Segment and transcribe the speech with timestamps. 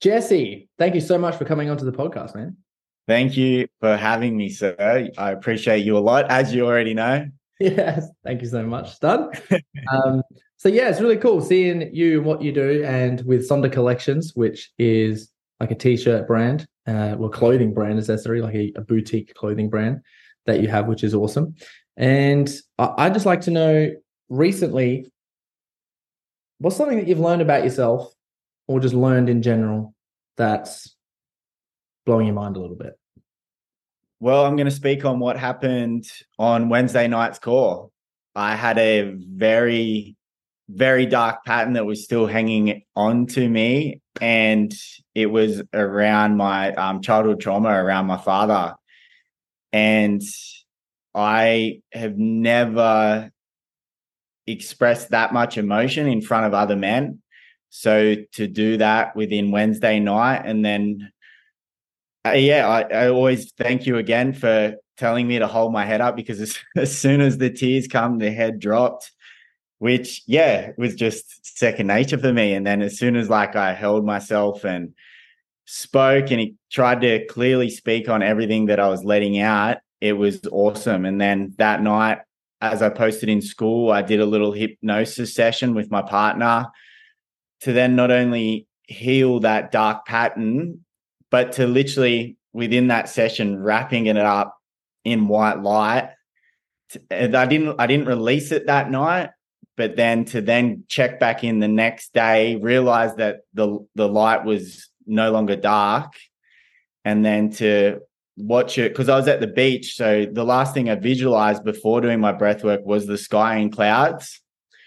[0.00, 2.56] Jesse, thank you so much for coming onto the podcast, man.
[3.08, 5.10] Thank you for having me, sir.
[5.16, 7.26] I appreciate you a lot, as you already know.
[7.58, 9.40] Yes, thank you so much, Stud.
[9.90, 10.22] um,
[10.58, 14.32] so yeah, it's really cool seeing you and what you do, and with Sonder Collections,
[14.34, 19.32] which is like a t-shirt brand, uh, well, clothing brand accessory, like a, a boutique
[19.32, 20.02] clothing brand
[20.44, 21.54] that you have, which is awesome.
[21.96, 23.90] And I, I'd just like to know
[24.28, 25.10] recently,
[26.58, 28.12] what's something that you've learned about yourself,
[28.68, 29.94] or just learned in general,
[30.36, 30.96] that's
[32.04, 32.98] blowing your mind a little bit?
[34.20, 36.06] Well, I'm going to speak on what happened
[36.38, 37.92] on Wednesday night's call.
[38.34, 40.16] I had a very,
[40.68, 44.00] very dark pattern that was still hanging on to me.
[44.20, 44.72] And
[45.14, 48.74] it was around my um, childhood trauma, around my father.
[49.72, 50.22] And
[51.14, 53.30] I have never
[54.46, 57.20] expressed that much emotion in front of other men.
[57.78, 61.12] So to do that within Wednesday night and then
[62.26, 66.00] uh, yeah, I, I, always thank you again for telling me to hold my head
[66.00, 69.12] up because as, as soon as the tears come, the head dropped,
[69.78, 72.54] which yeah, was just second nature for me.
[72.54, 74.94] And then as soon as like I held myself and
[75.66, 80.14] spoke and he tried to clearly speak on everything that I was letting out, it
[80.14, 81.04] was awesome.
[81.04, 82.20] And then that night,
[82.62, 86.68] as I posted in school, I did a little hypnosis session with my partner
[87.62, 90.84] to then not only heal that dark pattern
[91.30, 94.56] but to literally within that session wrapping it up
[95.04, 96.10] in white light.
[97.10, 99.30] Uh, I didn't i didn't release it that night
[99.76, 104.44] but then to then check back in the next day realize that the the light
[104.44, 106.14] was no longer dark
[107.04, 108.00] and then to
[108.36, 112.00] watch it because i was at the beach so the last thing i visualized before
[112.00, 114.40] doing my breath work was the sky and clouds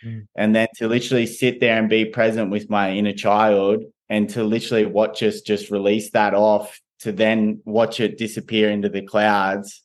[0.04, 0.26] mm.
[0.36, 4.44] and then to literally sit there and be present with my inner child and to
[4.44, 9.84] literally watch us just release that off to then watch it disappear into the clouds.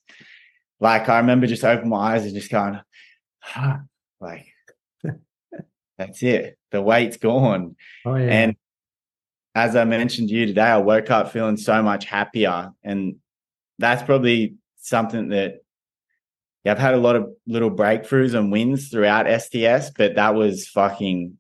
[0.80, 2.80] Like I remember just opening my eyes and just going,
[3.40, 3.78] huh,
[4.20, 4.46] like
[5.98, 6.58] that's it.
[6.70, 7.76] The weight's gone.
[8.04, 8.30] Oh, yeah.
[8.30, 8.56] And
[9.54, 12.72] as I mentioned to you today, I woke up feeling so much happier.
[12.82, 13.16] And
[13.78, 15.63] that's probably something that
[16.64, 20.66] yeah, I've had a lot of little breakthroughs and wins throughout STS, but that was
[20.68, 21.36] fucking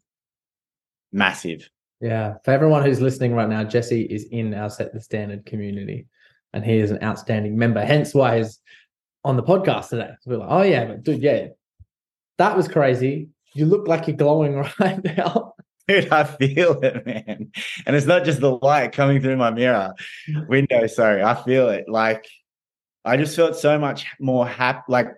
[1.12, 1.68] massive.
[2.00, 2.34] Yeah.
[2.44, 6.06] For everyone who's listening right now, Jesse is in our Set the Standard community
[6.52, 7.82] and he is an outstanding member.
[7.84, 8.60] Hence why he's
[9.24, 10.10] on the podcast today.
[10.26, 11.48] we're like, oh, yeah, but dude, yeah,
[12.36, 13.28] that was crazy.
[13.54, 15.54] You look like you're glowing right now.
[15.88, 17.50] Dude, I feel it, man.
[17.86, 19.94] And it's not just the light coming through my mirror
[20.48, 20.86] window.
[20.86, 21.88] Sorry, I feel it.
[21.88, 22.26] Like,
[23.04, 24.82] I just felt so much more happy.
[24.88, 25.08] Like,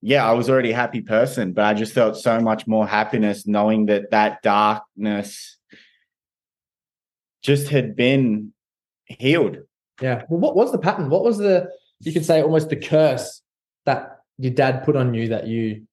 [0.00, 3.46] yeah, I was already a happy person, but I just felt so much more happiness
[3.46, 5.58] knowing that that darkness
[7.42, 8.52] just had been
[9.04, 9.58] healed.
[10.00, 10.22] Yeah.
[10.30, 11.10] Well, what was the pattern?
[11.10, 11.68] What was the,
[12.00, 13.42] you could say almost the curse
[13.84, 15.86] that your dad put on you that you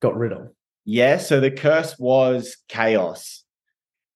[0.00, 0.50] got rid of?
[0.84, 1.16] Yeah.
[1.16, 3.44] So the curse was chaos.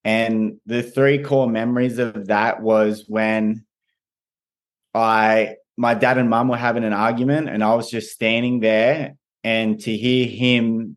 [0.04, 3.64] And the three core memories of that was when
[4.94, 9.16] I, my dad and mum were having an argument and I was just standing there
[9.44, 10.96] and to hear him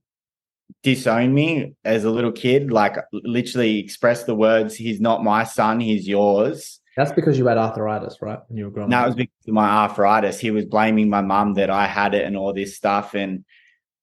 [0.84, 5.80] disown me as a little kid, like literally express the words, he's not my son,
[5.80, 6.80] he's yours.
[6.96, 8.40] That's because you had arthritis, right?
[8.48, 9.02] When you were growing no, up.
[9.02, 10.40] No, it was because of my arthritis.
[10.40, 13.14] He was blaming my mum that I had it and all this stuff.
[13.14, 13.46] And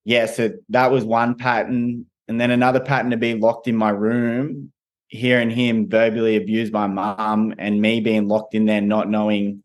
[0.05, 2.07] yeah, so that was one pattern.
[2.29, 4.73] And then another pattern to be locked in my room,
[5.09, 9.63] hearing him verbally abuse my mum and me being locked in there, not knowing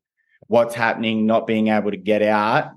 [0.51, 2.71] what's happening, not being able to get out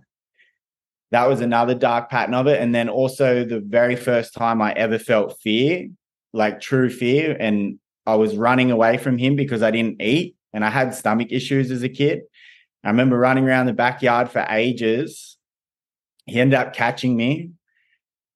[1.15, 2.61] that was another dark pattern of it.
[2.61, 5.87] And then also the very first time I ever felt fear,
[6.32, 10.65] like true fear, and I was running away from him because I didn't eat and
[10.65, 12.23] I had stomach issues as a kid.
[12.82, 15.38] I remember running around the backyard for ages.
[16.26, 17.50] He ended up catching me.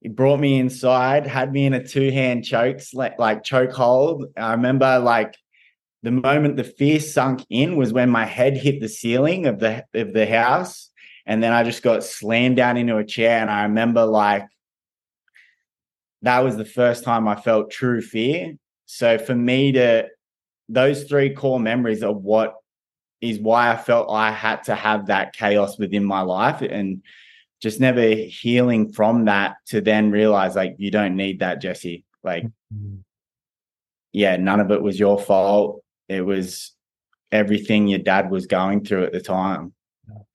[0.00, 4.26] He brought me inside, had me in a two hand choke, like choke hold.
[4.37, 5.37] I remember like
[6.02, 9.84] the moment the fear sunk in was when my head hit the ceiling of the
[9.94, 10.90] of the house
[11.28, 13.38] and then I just got slammed down into a chair.
[13.40, 14.48] And I remember like
[16.22, 18.54] that was the first time I felt true fear.
[18.86, 20.08] So for me to
[20.70, 22.54] those three core memories are what
[23.20, 27.02] is why I felt I had to have that chaos within my life and
[27.60, 32.04] just never healing from that to then realize like you don't need that, Jesse.
[32.24, 33.00] Like, mm-hmm.
[34.12, 35.82] yeah, none of it was your fault.
[36.08, 36.72] It was
[37.31, 39.75] everything your dad was going through at the time.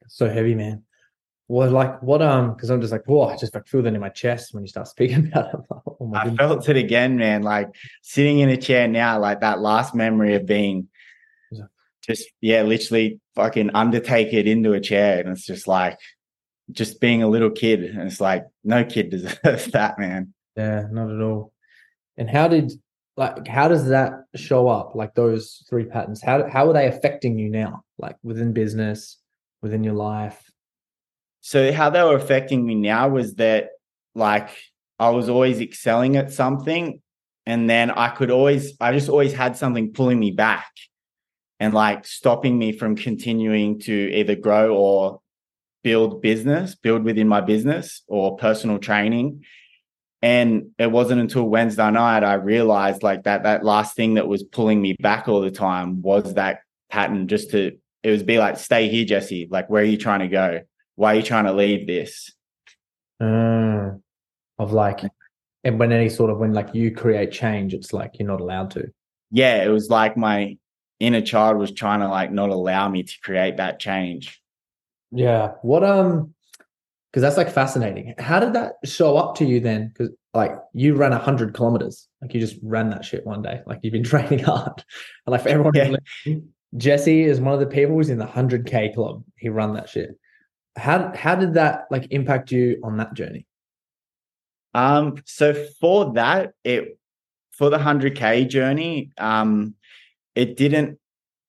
[0.08, 0.84] So heavy, man.
[1.48, 4.00] Well, like what um because I'm just like, whoa, I just like feel that in
[4.00, 5.60] my chest when you start speaking about it.
[5.72, 6.38] Oh I goodness.
[6.38, 7.44] felt it again, man.
[7.44, 7.70] Like
[8.02, 10.88] sitting in a chair now, like that last memory of being
[12.06, 15.20] just yeah, literally fucking undertake it into a chair.
[15.20, 16.00] And it's just like
[16.72, 17.84] just being a little kid.
[17.84, 20.34] And it's like, no kid deserves that, man.
[20.56, 21.54] Yeah, not at all.
[22.18, 22.72] And how did
[23.16, 24.96] like how does that show up?
[24.96, 27.84] Like those three patterns, how how are they affecting you now?
[27.98, 29.18] Like within business,
[29.62, 30.42] within your life?
[31.42, 33.70] So how they were affecting me now was that
[34.16, 34.50] like
[35.00, 37.02] I was always excelling at something
[37.46, 40.72] and then I could always I just always had something pulling me back
[41.60, 45.22] and like stopping me from continuing to either grow or
[45.84, 49.44] build business, build within my business or personal training.
[50.24, 54.42] And it wasn't until Wednesday night I realized like that that last thing that was
[54.42, 58.58] pulling me back all the time was that pattern just to it was be like,
[58.58, 59.48] stay here, Jesse.
[59.52, 60.62] Like, where are you trying to go?
[60.96, 62.34] Why are you trying to leave this?
[63.22, 64.02] Mm,
[64.58, 65.02] of like
[65.66, 68.72] and when any sort of when like you create change, it's like you're not allowed
[68.72, 68.92] to.
[69.30, 70.58] Yeah, it was like my
[71.02, 74.42] inner child was trying to like not allow me to create that change.
[75.12, 75.54] Yeah.
[75.64, 76.34] What um
[77.14, 78.16] because that's like fascinating.
[78.18, 79.90] How did that show up to you then?
[79.90, 83.62] Because like you ran a hundred kilometers, like you just ran that shit one day.
[83.68, 84.84] Like you've been training hard.
[85.28, 85.74] And like for everyone,
[86.26, 86.36] yeah.
[86.76, 89.24] Jesse is one of the people who's in the hundred k club.
[89.38, 90.18] He ran that shit.
[90.76, 93.46] How how did that like impact you on that journey?
[94.74, 96.98] Um, so for that, it
[97.52, 99.76] for the hundred k journey, um,
[100.34, 100.98] it didn't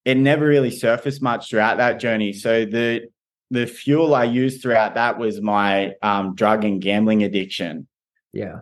[0.04, 2.34] it never really surfaced much throughout that journey.
[2.34, 3.08] So the
[3.54, 7.86] the fuel I used throughout that was my um, drug and gambling addiction.
[8.32, 8.60] Yeah.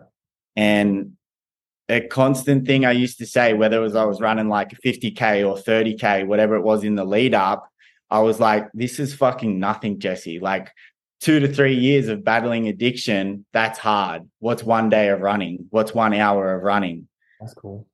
[0.55, 1.13] And
[1.89, 5.47] a constant thing I used to say, whether it was I was running like 50K
[5.47, 7.69] or 30K, whatever it was in the lead up,
[8.09, 10.39] I was like, this is fucking nothing, Jesse.
[10.39, 10.71] Like
[11.19, 14.29] two to three years of battling addiction, that's hard.
[14.39, 15.65] What's one day of running?
[15.71, 17.07] What's one hour of running?
[17.39, 17.87] That's cool.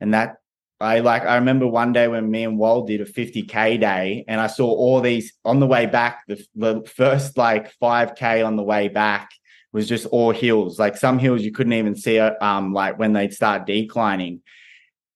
[0.00, 0.36] And that
[0.80, 4.40] I like I remember one day when me and Wal did a 50k day and
[4.40, 8.62] I saw all these on the way back the, the first like 5k on the
[8.62, 9.30] way back
[9.72, 10.78] was just all hills.
[10.78, 14.40] Like some hills you couldn't even see um like when they'd start declining.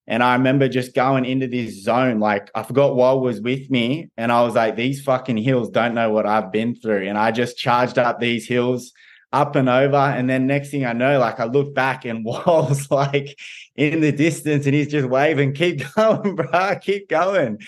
[0.08, 4.10] And I remember just going into this zone like I forgot Wal was with me
[4.16, 7.06] and I was like these fucking hills don't know what I've been through.
[7.06, 8.92] And I just charged up these hills
[9.32, 9.96] up and over.
[9.96, 13.38] And then next thing I know, like I look back and Wal's like
[13.76, 17.58] in the distance and he's just waving, keep going, bro, keep going.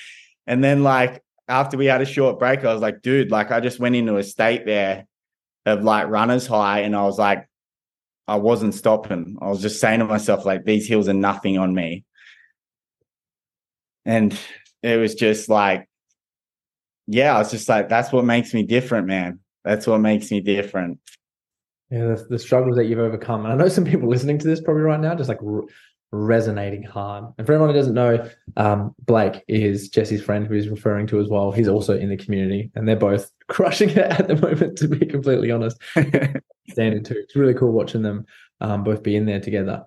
[0.47, 3.61] And then like after we had a short break, I was like, dude, like I
[3.61, 5.07] just went into a state there
[5.67, 6.81] of like runner's high.
[6.81, 7.49] And I was like,
[8.27, 9.37] I wasn't stopping.
[9.41, 12.05] I was just saying to myself, like, these hills are nothing on me.
[14.07, 14.39] And
[14.83, 15.89] it was just like,
[17.07, 19.41] yeah, I was just like, that's what makes me different, man.
[19.63, 21.01] That's what makes me different.
[21.91, 23.45] Yeah, the, the, struggles that you've overcome.
[23.45, 25.43] And I know some people listening to this probably right now just like
[26.15, 27.25] resonating hard.
[27.39, 31.21] And for anyone who doesn't know, um, Blake is Jesse's friend who he's referring to
[31.21, 31.51] as well.
[31.51, 35.05] He's also in the community and they're both crushing it at the moment, to be
[35.05, 35.77] completely honest.
[36.71, 37.17] Standing too.
[37.17, 38.27] It's really cool watching them
[38.61, 39.85] um, both be in there together.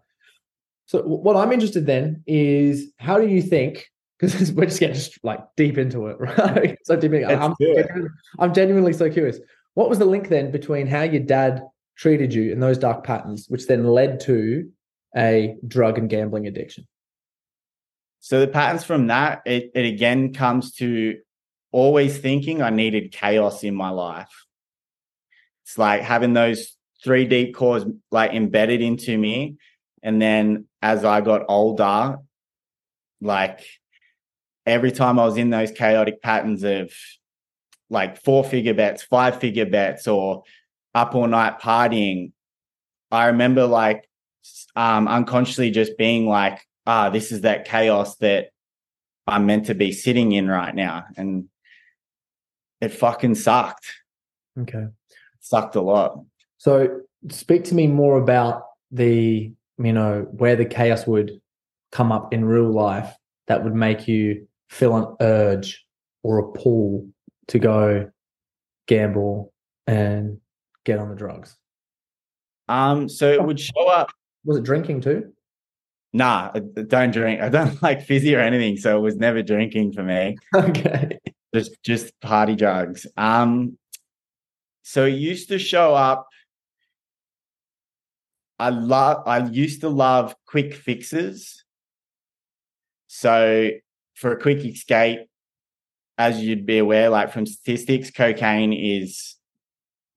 [0.86, 3.90] So, what I'm interested then is how do you think?
[4.20, 6.78] Because we're just getting like deep into it, right?
[6.84, 7.12] so deep.
[7.28, 7.56] I'm,
[8.40, 9.40] I'm genuinely so curious.
[9.74, 11.62] What was the link then between how your dad
[11.98, 14.70] treated you and those dark patterns, which then led to
[15.16, 16.88] a drug and gambling addiction?
[18.20, 21.18] So the patterns from that, it, it again comes to
[21.72, 24.46] always thinking I needed chaos in my life.
[25.64, 29.58] It's like having those three deep cores like embedded into me.
[30.02, 32.18] And then as I got older,
[33.22, 33.66] like
[34.66, 36.92] every time I was in those chaotic patterns of
[37.90, 40.44] like four figure bets, five figure bets, or
[40.94, 42.32] up all night partying,
[43.12, 44.07] I remember like
[44.76, 48.50] um, unconsciously just being like, ah, this is that chaos that
[49.26, 51.06] I'm meant to be sitting in right now.
[51.18, 51.50] And
[52.80, 53.92] it fucking sucked.
[54.60, 54.84] Okay.
[54.84, 54.92] It
[55.42, 56.20] sucked a lot.
[56.58, 61.42] So speak to me more about the, you know, where the chaos would
[61.92, 63.14] come up in real life
[63.48, 65.86] that would make you feel an urge
[66.24, 67.08] or a pull
[67.48, 68.10] to go
[68.88, 69.54] gamble
[69.86, 70.40] and
[70.86, 71.58] get on the drugs?
[72.70, 74.12] Um, so it would show up.
[74.48, 75.34] Was it drinking too?
[76.14, 77.42] Nah, I don't drink.
[77.42, 80.38] I don't like fizzy or anything, so it was never drinking for me.
[80.56, 81.20] Okay.
[81.54, 83.08] Just just party drugs.
[83.16, 83.78] Um,
[84.84, 86.28] so it used to show up.
[88.60, 89.24] I love.
[89.28, 91.64] I used to love quick fixes.
[93.08, 93.72] So
[94.16, 95.20] for a quick escape,
[96.18, 99.36] as you'd be aware, like from statistics, cocaine is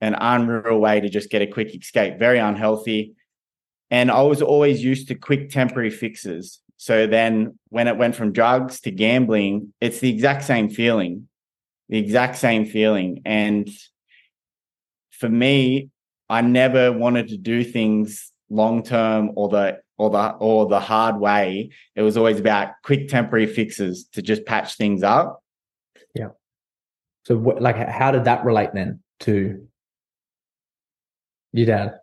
[0.01, 2.19] an unreal way to just get a quick escape.
[2.19, 3.15] Very unhealthy.
[3.91, 6.61] And I was always used to quick temporary fixes.
[6.77, 11.29] So then when it went from drugs to gambling, it's the exact same feeling,
[11.89, 13.23] the exact same feeling.
[13.25, 13.69] And
[15.11, 15.91] for me,
[16.29, 21.21] I never wanted to do things long term or the or the or the hard
[21.21, 21.71] way.
[21.95, 25.43] It was always about quick temporary fixes to just patch things up.
[26.15, 26.29] Yeah.
[27.25, 29.67] So like how did that relate then to
[31.53, 32.00] your dad?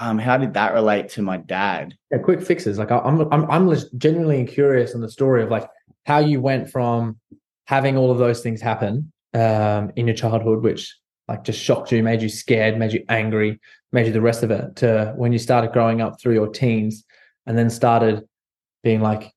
[0.00, 1.94] Um, how did that relate to my dad?
[2.10, 2.78] Yeah, quick fixes.
[2.78, 5.68] Like I'm, I'm, I'm genuinely curious on the story of like
[6.06, 7.18] how you went from
[7.66, 10.96] having all of those things happen um, in your childhood, which
[11.28, 13.60] like just shocked you, made you scared, made you angry,
[13.92, 17.04] made you the rest of it, to when you started growing up through your teens,
[17.46, 18.24] and then started
[18.82, 19.32] being like,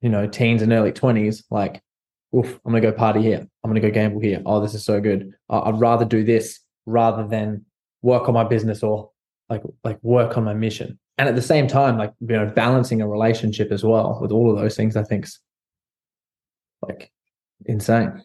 [0.00, 1.82] you know, teens and early twenties, like,
[2.34, 3.46] oof, I'm gonna go party here.
[3.62, 4.42] I'm gonna go gamble here.
[4.46, 5.32] Oh, this is so good.
[5.50, 7.66] I'd rather do this rather than
[8.02, 9.10] work on my business or
[9.48, 10.98] like like work on my mission.
[11.16, 14.50] And at the same time like you know balancing a relationship as well with all
[14.50, 15.40] of those things i think's
[16.82, 17.10] like
[17.66, 18.22] insane.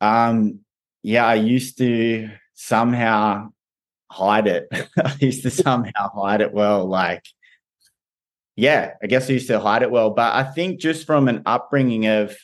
[0.00, 0.60] Um
[1.02, 3.50] yeah i used to somehow
[4.10, 4.68] hide it.
[5.04, 7.24] I used to somehow hide it well like
[8.56, 10.10] yeah i guess i used to hide it well.
[10.10, 12.34] But i think just from an upbringing of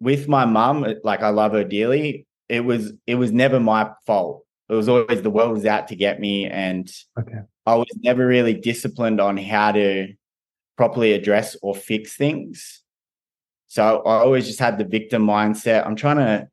[0.00, 4.44] with my mum like i love her dearly it was it was never my fault
[4.70, 7.40] it was always the world was out to get me and okay.
[7.66, 10.14] I was never really disciplined on how to
[10.76, 12.82] properly address or fix things.
[13.66, 15.86] So I always just had the victim mindset.
[15.86, 16.48] I'm trying to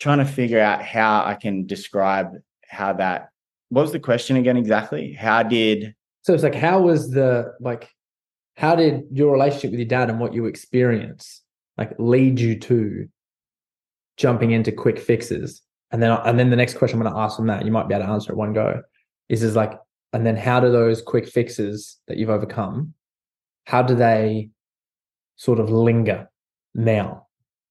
[0.00, 2.32] trying to figure out how I can describe
[2.68, 3.30] how that
[3.68, 5.12] what was the question again exactly?
[5.12, 7.88] How did so it's like how was the like
[8.56, 11.42] how did your relationship with your dad and what you experience
[11.78, 13.08] like lead you to
[14.16, 15.62] jumping into quick fixes
[15.92, 17.88] and then and then the next question I'm going to ask from that, you might
[17.88, 18.82] be able to answer at one go,
[19.28, 19.72] is is like,
[20.12, 22.94] and then how do those quick fixes that you've overcome,
[23.64, 24.50] how do they
[25.36, 26.28] sort of linger
[26.74, 27.26] now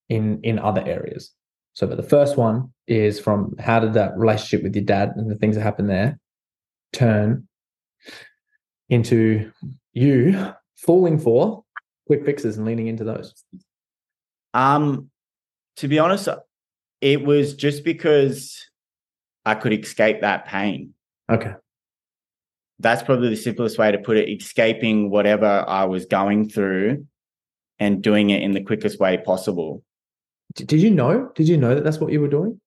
[0.10, 1.32] in in other areas?
[1.74, 5.30] So, but the first one is from how did that relationship with your dad and
[5.30, 6.20] the things that happened there
[6.92, 7.48] turn
[8.90, 9.52] into
[9.94, 11.64] you falling for
[12.08, 13.34] quick fixes and leaning into those?
[14.54, 15.10] Um,
[15.78, 16.28] to be honest,
[17.02, 18.66] it was just because
[19.46, 20.94] I could escape that pain.
[21.30, 21.54] Okay.
[22.80, 27.06] That's probably the simplest way to put it, escaping whatever I was going through
[27.78, 29.84] and doing it in the quickest way possible.
[30.56, 31.32] Did you know?
[31.36, 32.60] Did you know that that's what you were doing?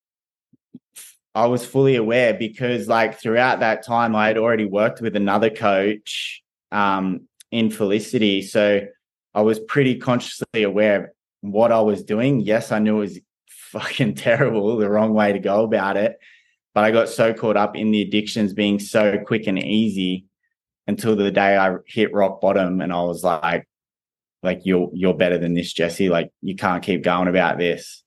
[1.35, 5.49] I was fully aware because, like, throughout that time, I had already worked with another
[5.49, 8.43] coach um, in Felicity.
[8.43, 8.83] So
[9.35, 11.11] I was pretty consciously aware of
[11.41, 12.41] what I was doing.
[12.41, 13.19] Yes, I knew it was
[13.73, 16.19] fucking terrible, the wrong way to go about it.
[16.75, 20.27] But I got so caught up in the addictions being so quick and easy
[20.87, 23.69] until the day I hit rock bottom and I was like,
[24.43, 26.09] like you're you're better than this, Jesse.
[26.09, 28.03] Like you can't keep going about this.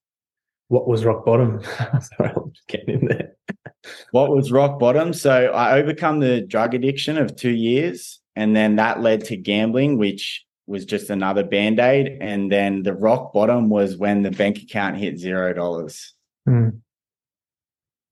[0.67, 1.61] What was rock bottom?
[1.63, 3.35] Sorry, I'm just getting in there.
[4.11, 5.13] what was rock bottom?
[5.13, 9.97] So I overcome the drug addiction of two years, and then that led to gambling,
[9.97, 12.17] which was just another band aid.
[12.21, 16.13] And then the rock bottom was when the bank account hit zero dollars.
[16.47, 16.81] Mm.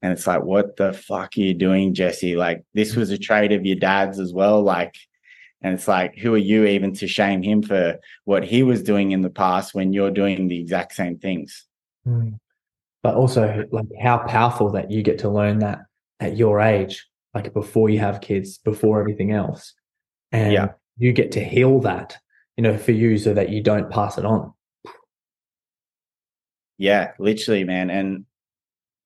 [0.02, 2.36] And it's like, what the fuck are you doing, Jesse?
[2.36, 4.62] Like, this was a trade of your dad's as well.
[4.62, 4.96] Like,
[5.62, 9.12] and it's like, who are you even to shame him for what he was doing
[9.12, 11.66] in the past when you're doing the exact same things?
[12.06, 12.38] Mm.
[13.02, 15.80] But also, like, how powerful that you get to learn that
[16.20, 19.74] at your age, like before you have kids, before everything else.
[20.32, 20.68] And yeah.
[20.98, 22.18] you get to heal that
[22.58, 24.54] you know, for you so that you don't pass it on.
[26.78, 27.90] Yeah, literally, man.
[27.90, 28.26] And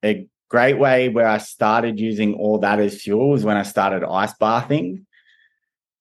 [0.03, 4.07] a great way where I started using all that as fuel was when I started
[4.07, 5.05] ice bathing.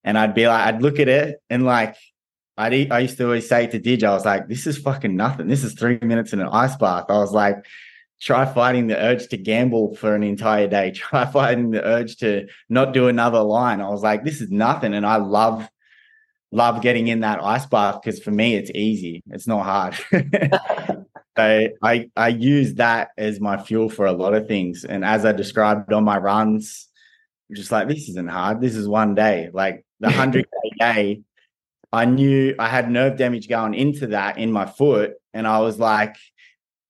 [0.04, 1.96] And I'd be like, I'd look at it and like,
[2.56, 5.48] I'd, I used to always say to Dij, I was like, this is fucking nothing.
[5.48, 7.06] This is three minutes in an ice bath.
[7.08, 7.66] I was like,
[8.20, 10.90] try fighting the urge to gamble for an entire day.
[10.94, 13.80] Try fighting the urge to not do another line.
[13.80, 14.94] I was like, this is nothing.
[14.94, 15.68] And I love
[16.52, 19.22] love getting in that ice bath because for me it's easy.
[19.30, 19.94] It's not hard.
[21.36, 24.84] so I I use that as my fuel for a lot of things.
[24.84, 26.88] And as I described on my runs,
[27.52, 28.60] just like this isn't hard.
[28.60, 29.50] This is one day.
[29.52, 31.20] Like the hundred k day,
[31.92, 35.78] I knew I had nerve damage going into that in my foot, and I was
[35.78, 36.16] like,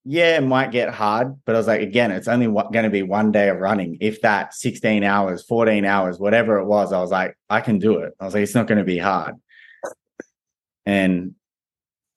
[0.09, 3.03] yeah, it might get hard, but I was like, again, it's only going to be
[3.03, 3.99] one day of running.
[4.01, 7.99] If that 16 hours, 14 hours, whatever it was, I was like, I can do
[7.99, 8.15] it.
[8.21, 9.35] I was like, it's not going to be hard.
[10.87, 11.35] And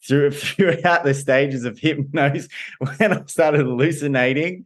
[0.07, 2.47] through, throughout the stages of hypnosis,
[2.97, 4.65] when I started hallucinating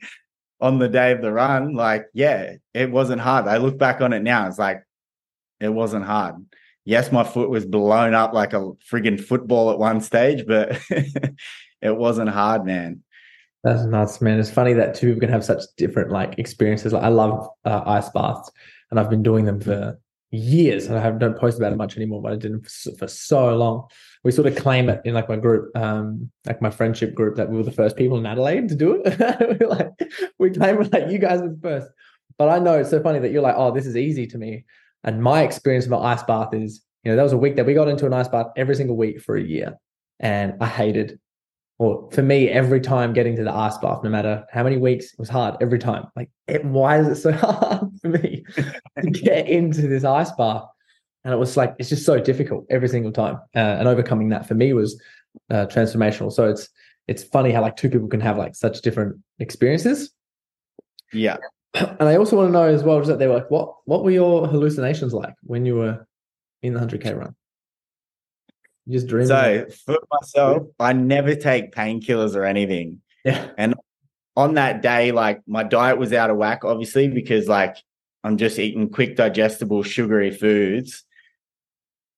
[0.62, 3.48] on the day of the run, like, yeah, it wasn't hard.
[3.48, 4.84] I look back on it now, it's like,
[5.60, 6.36] it wasn't hard.
[6.86, 11.96] Yes, my foot was blown up like a friggin' football at one stage, but it
[11.96, 13.02] wasn't hard, man.
[13.64, 14.40] That's nuts, man.
[14.40, 16.92] It's funny that two people can have such different like experiences.
[16.92, 18.52] Like I love uh, ice baths,
[18.92, 19.98] and I've been doing them for
[20.34, 20.88] years.
[20.88, 22.64] And I have, don't post about it much anymore, but I did them
[22.98, 23.88] for, so long.
[24.24, 27.50] We sort of claim it in like my group, um, like my friendship group, that
[27.50, 29.60] we were the first people in Adelaide to do it.
[29.60, 29.92] we like
[30.40, 31.88] we claim it like you guys were the first.
[32.38, 34.66] But I know it's so funny that you're like, oh, this is easy to me.
[35.04, 37.66] And my experience of an ice bath is, you know, that was a week that
[37.66, 39.78] we got into an ice bath every single week for a year,
[40.20, 41.20] and I hated
[41.84, 45.08] or for me, every time getting to the ice bath, no matter how many weeks,
[45.08, 46.06] it was hard every time.
[46.16, 48.46] Like, it, why is it so hard for me
[49.02, 50.64] to get into this ice bath?
[51.26, 53.36] And it was like, it's just so difficult every single time.
[53.54, 54.98] Uh, and overcoming that for me was
[55.52, 56.32] uh, transformational.
[56.32, 56.70] So it's,
[57.10, 60.12] it's funny how like two people can have like such different experiences.
[61.12, 61.38] Yeah.
[61.76, 64.04] And I also want to know as well, just that they were like, what, what
[64.06, 66.08] were your hallucinations like when you were
[66.62, 67.36] in the 100K run?
[68.86, 69.28] You just dream.
[69.28, 73.00] So for myself, I never take painkillers or anything.
[73.26, 73.52] Yeah.
[73.58, 73.76] And
[74.36, 77.78] on that day, like my diet was out of whack, obviously, because like
[78.22, 81.06] I'm just eating quick digestible sugary foods.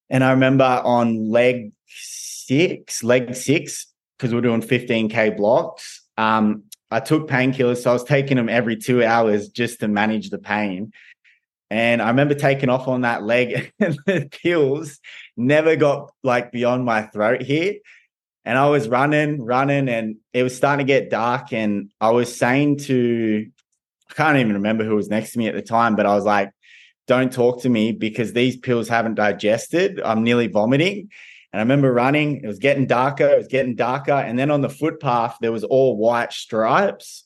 [0.09, 3.85] And I remember on leg six, leg six,
[4.17, 6.01] because we're doing 15K blocks.
[6.17, 7.83] Um, I took painkillers.
[7.83, 10.91] So I was taking them every two hours just to manage the pain.
[11.69, 14.99] And I remember taking off on that leg and the pills
[15.35, 17.75] never got like beyond my throat here.
[18.43, 21.51] And I was running, running, and it was starting to get dark.
[21.51, 23.47] And I was saying to,
[24.11, 26.25] I can't even remember who was next to me at the time, but I was
[26.25, 26.51] like,
[27.07, 29.99] don't talk to me because these pills haven't digested.
[30.01, 31.09] I'm nearly vomiting.
[31.51, 34.11] And I remember running, it was getting darker, it was getting darker.
[34.11, 37.23] And then on the footpath, there was all white stripes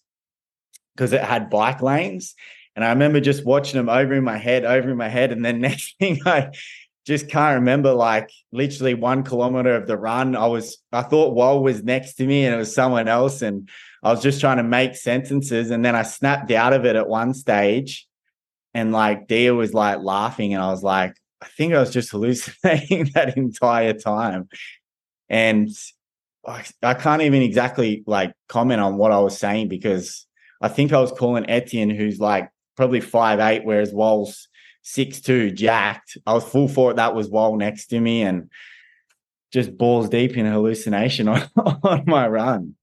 [0.95, 2.35] because it had bike lanes.
[2.79, 5.33] And I remember just watching them over in my head, over in my head.
[5.33, 6.51] And then next thing I
[7.05, 11.61] just can't remember, like literally one kilometer of the run, I was, I thought Wall
[11.61, 13.41] was next to me and it was someone else.
[13.41, 13.67] And
[14.01, 15.71] I was just trying to make sentences.
[15.71, 18.07] And then I snapped out of it at one stage.
[18.73, 20.53] And like Dia was like laughing.
[20.53, 24.47] And I was like, I think I was just hallucinating that entire time.
[25.27, 25.67] And
[26.47, 30.25] I, I can't even exactly like comment on what I was saying because
[30.61, 34.47] I think I was calling Etienne, who's like probably five eight, whereas Wall's
[34.83, 36.17] six two, jacked.
[36.25, 36.95] I was full for it.
[36.95, 38.49] That was Wall next to me, and
[39.51, 41.43] just balls deep in hallucination on,
[41.83, 42.75] on my run.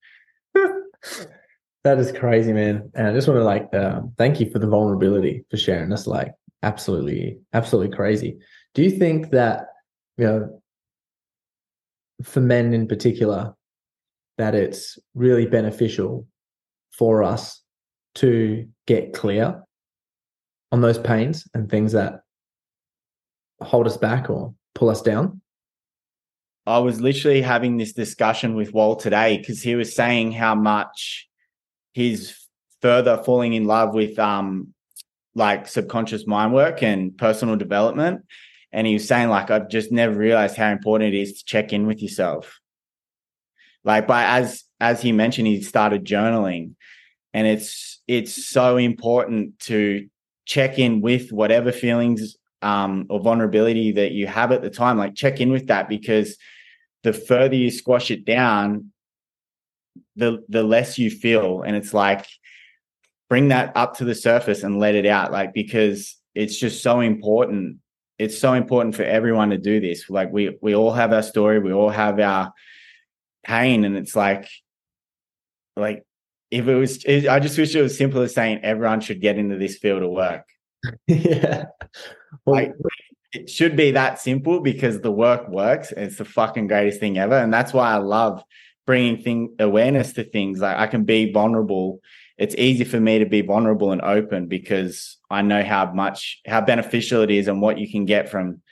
[0.53, 2.91] that is crazy, man.
[2.95, 5.89] And I just want to like uh, thank you for the vulnerability for sharing.
[5.89, 6.33] That's like
[6.63, 8.37] absolutely, absolutely crazy.
[8.75, 9.69] Do you think that
[10.19, 10.63] you know,
[12.23, 13.55] for men in particular,
[14.37, 16.27] that it's really beneficial
[16.93, 17.63] for us
[18.17, 19.63] to get clear
[20.73, 22.23] on those pains and things that
[23.61, 25.41] hold us back or pull us down?
[26.67, 31.29] I was literally having this discussion with Walt today because he was saying how much
[31.93, 32.49] he's
[32.83, 34.75] further falling in love with um
[35.35, 38.25] like subconscious mind work and personal development.
[38.73, 41.73] And he was saying, like, I've just never realized how important it is to check
[41.73, 42.59] in with yourself.
[43.85, 46.73] Like, but as as he mentioned, he started journaling.
[47.33, 50.09] And it's it's so important to
[50.47, 54.97] check in with whatever feelings um, or vulnerability that you have at the time.
[54.97, 56.37] Like check in with that because
[57.03, 58.93] the further you squash it down,
[60.15, 62.27] the the less you feel, and it's like
[63.29, 65.33] bring that up to the surface and let it out.
[65.33, 67.79] Like because it's just so important.
[68.19, 70.09] It's so important for everyone to do this.
[70.09, 72.53] Like we we all have our story, we all have our
[73.45, 74.49] pain, and it's like
[75.77, 76.05] like
[76.51, 79.39] if it was, it, I just wish it was simple as saying everyone should get
[79.39, 80.45] into this field of work.
[81.07, 81.67] yeah.
[82.45, 82.73] Well, like,
[83.33, 85.93] it should be that simple because the work works.
[85.93, 87.37] It's the fucking greatest thing ever.
[87.37, 88.43] And that's why I love
[88.87, 90.61] bringing thing awareness to things.
[90.61, 92.01] Like I can be vulnerable.
[92.39, 96.61] It's easy for me to be vulnerable and open because I know how much, how
[96.61, 98.63] beneficial it is and what you can get from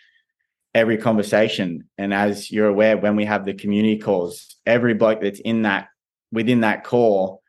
[0.75, 1.89] every conversation.
[1.99, 5.89] And as you're aware, when we have the community calls, every bloke that's in that,
[6.33, 7.43] within that call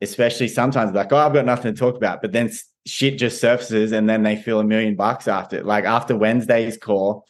[0.00, 2.50] especially sometimes like, oh, I've got nothing to talk about, but then
[2.86, 5.66] shit just surfaces and then they feel a million bucks after it.
[5.66, 7.26] Like after Wednesday's call,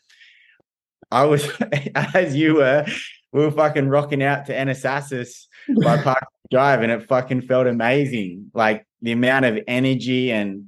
[1.10, 1.48] I was
[1.94, 2.86] as you were,
[3.32, 5.46] we were fucking rocking out to Anasasis
[5.82, 8.50] by Park Drive and it fucking felt amazing.
[8.54, 10.66] Like the amount of energy and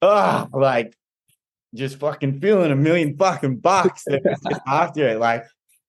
[0.00, 0.96] oh like
[1.74, 4.04] just fucking feeling a million fucking bucks
[4.66, 5.18] after it.
[5.18, 5.44] Like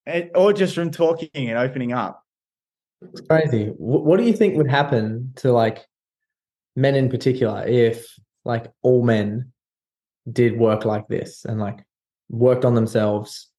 [0.05, 2.23] it, or just from talking and opening up.
[3.01, 3.67] It's crazy.
[3.77, 5.85] What do you think would happen to like
[6.75, 8.07] men in particular if
[8.45, 9.51] like all men
[10.31, 11.79] did work like this and like
[12.29, 13.49] worked on themselves,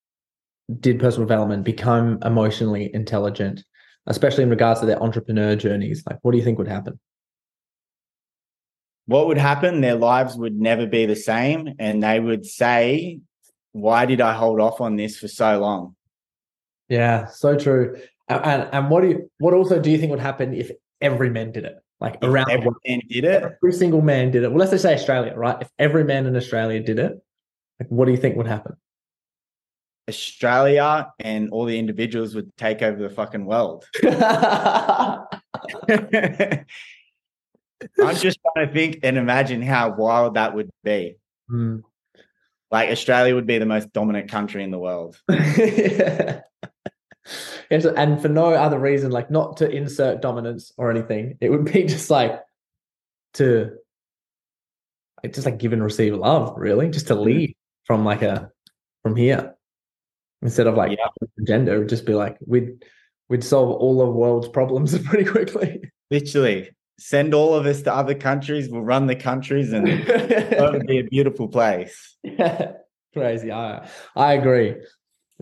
[0.78, 3.64] did personal development, become emotionally intelligent,
[4.06, 6.04] especially in regards to their entrepreneur journeys?
[6.08, 6.98] Like, what do you think would happen?
[9.06, 9.80] What would happen?
[9.80, 11.74] Their lives would never be the same.
[11.78, 13.20] And they would say,
[13.72, 15.96] Why did I hold off on this for so long?
[16.88, 18.00] Yeah, so true.
[18.30, 21.52] And and what do you what also do you think would happen if every man
[21.52, 21.76] did it?
[22.00, 23.42] Like if around every man did it.
[23.42, 24.48] Every single man did it.
[24.50, 25.60] Well, let's just say Australia, right?
[25.60, 27.20] If every man in Australia did it,
[27.78, 28.76] like what do you think would happen?
[30.08, 33.84] Australia and all the individuals would take over the fucking world.
[34.04, 35.26] I'm
[38.16, 41.16] just trying to think and imagine how wild that would be.
[41.50, 41.82] Mm.
[42.70, 45.20] Like Australia would be the most dominant country in the world.
[45.28, 46.40] yeah.
[47.70, 51.38] and for no other reason, like not to insert dominance or anything.
[51.40, 52.40] It would be just like
[53.34, 53.72] to
[55.22, 57.24] it's just like give and receive love, really, just to mm-hmm.
[57.24, 58.50] lead from like a
[59.02, 59.54] from here
[60.42, 61.28] instead of like yeah.
[61.46, 61.74] gender.
[61.74, 62.84] It would just be like we'd
[63.28, 65.82] we'd solve all of world's problems pretty quickly.
[66.10, 68.68] Literally, send all of us to other countries.
[68.68, 72.16] We'll run the countries, and it would be a beautiful place.
[72.24, 72.72] Yeah,
[73.14, 73.50] crazy.
[73.50, 74.76] I I agree.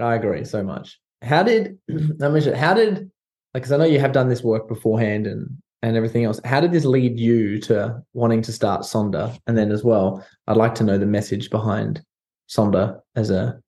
[0.00, 0.98] I agree so much.
[1.22, 1.78] How did
[2.22, 2.54] I mention?
[2.54, 3.10] How did
[3.54, 3.62] like?
[3.62, 5.48] Because I know you have done this work beforehand and
[5.82, 6.40] and everything else.
[6.44, 9.38] How did this lead you to wanting to start Sonder?
[9.46, 12.02] And then as well, I'd like to know the message behind
[12.48, 13.60] Sonder as a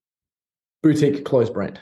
[0.83, 1.79] boutique clothes brand.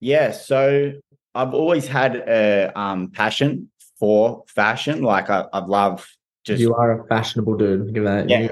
[0.00, 0.92] Yeah, so
[1.34, 5.02] I've always had a um, passion for fashion.
[5.02, 6.06] Like I, I love
[6.44, 7.94] just you are a fashionable dude.
[7.94, 8.28] Give that.
[8.28, 8.48] Yeah,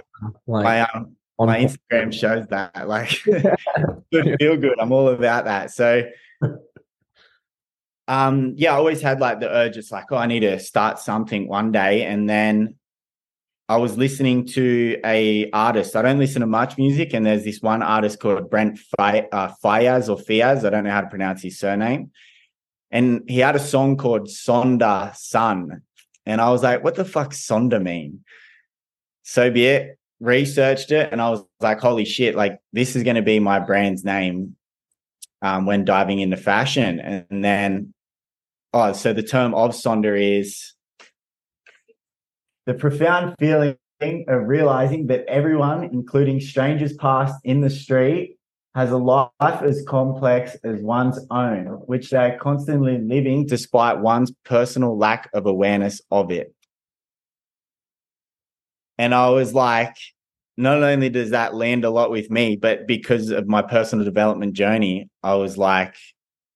[0.46, 2.88] like, my um, on my Instagram shows that.
[2.88, 3.10] Like,
[4.12, 4.78] good, feel good.
[4.80, 5.70] I'm all about that.
[5.70, 6.04] So,
[8.08, 9.76] um, yeah, I always had like the urge.
[9.76, 12.76] It's like, oh, I need to start something one day, and then
[13.68, 15.96] I was listening to a artist.
[15.96, 19.52] I don't listen to much music, and there's this one artist called Brent Fi- uh,
[19.64, 20.64] Faiyaz or Fiaz.
[20.64, 22.10] I don't know how to pronounce his surname.
[22.90, 25.80] And he had a song called Sonder Son.
[26.26, 28.22] And I was like, what the fuck Sonder mean?
[29.22, 33.16] So be it researched it and I was like, holy shit, like this is going
[33.16, 34.56] to be my brand's name
[35.42, 37.00] um, when diving into fashion.
[37.00, 37.92] And then,
[38.72, 40.74] oh, so the term of Sonder is
[42.66, 48.36] the profound feeling of realizing that everyone, including strangers passed in the street,
[48.74, 54.96] has a life as complex as one's own, which they're constantly living despite one's personal
[54.96, 56.54] lack of awareness of it.
[58.98, 59.96] And I was like,
[60.56, 64.52] not only does that land a lot with me, but because of my personal development
[64.52, 65.94] journey, I was like,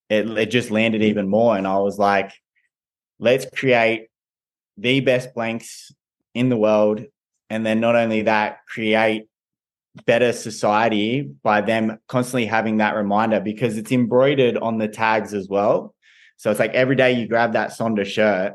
[0.09, 1.11] it, it just landed mm-hmm.
[1.11, 1.57] even more.
[1.57, 2.33] And I was like,
[3.19, 4.09] let's create
[4.77, 5.91] the best blanks
[6.35, 7.05] in the world.
[7.49, 9.29] And then not only that, create
[10.05, 15.49] better society by them constantly having that reminder because it's embroidered on the tags as
[15.49, 15.95] well.
[16.37, 18.55] So it's like every day you grab that Sonder shirt,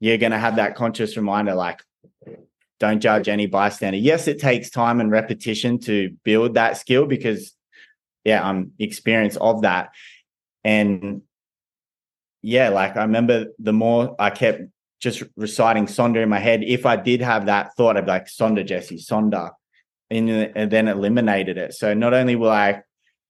[0.00, 1.80] you're going to have that conscious reminder like,
[2.80, 3.98] don't judge any bystander.
[3.98, 7.52] Yes, it takes time and repetition to build that skill because,
[8.24, 9.90] yeah, I'm experienced of that.
[10.64, 11.22] And
[12.42, 14.62] yeah, like I remember the more I kept
[15.00, 18.26] just reciting Sonder in my head, if I did have that thought, I'd be like,
[18.26, 19.50] Sonder, Jesse, Sonder,
[20.10, 21.74] and, then eliminated it.
[21.74, 22.82] So not only will I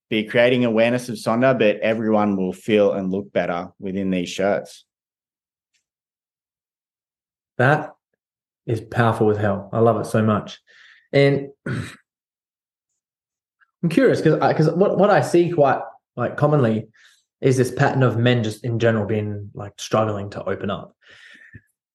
[0.09, 4.85] be creating awareness of Sonder, but everyone will feel and look better within these shirts.
[7.59, 7.93] That
[8.69, 9.69] is powerful as hell.
[9.73, 10.61] I love it so much.
[11.13, 11.89] And I'm
[13.89, 15.81] curious because because what, what I see quite
[16.17, 16.89] like commonly
[17.41, 20.95] is this pattern of men just in general being like struggling to open up.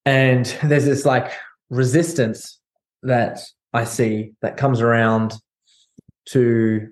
[0.04, 1.30] And there's this like
[1.70, 2.58] resistance
[3.02, 3.40] that
[3.72, 5.34] I see that comes around
[6.30, 6.88] to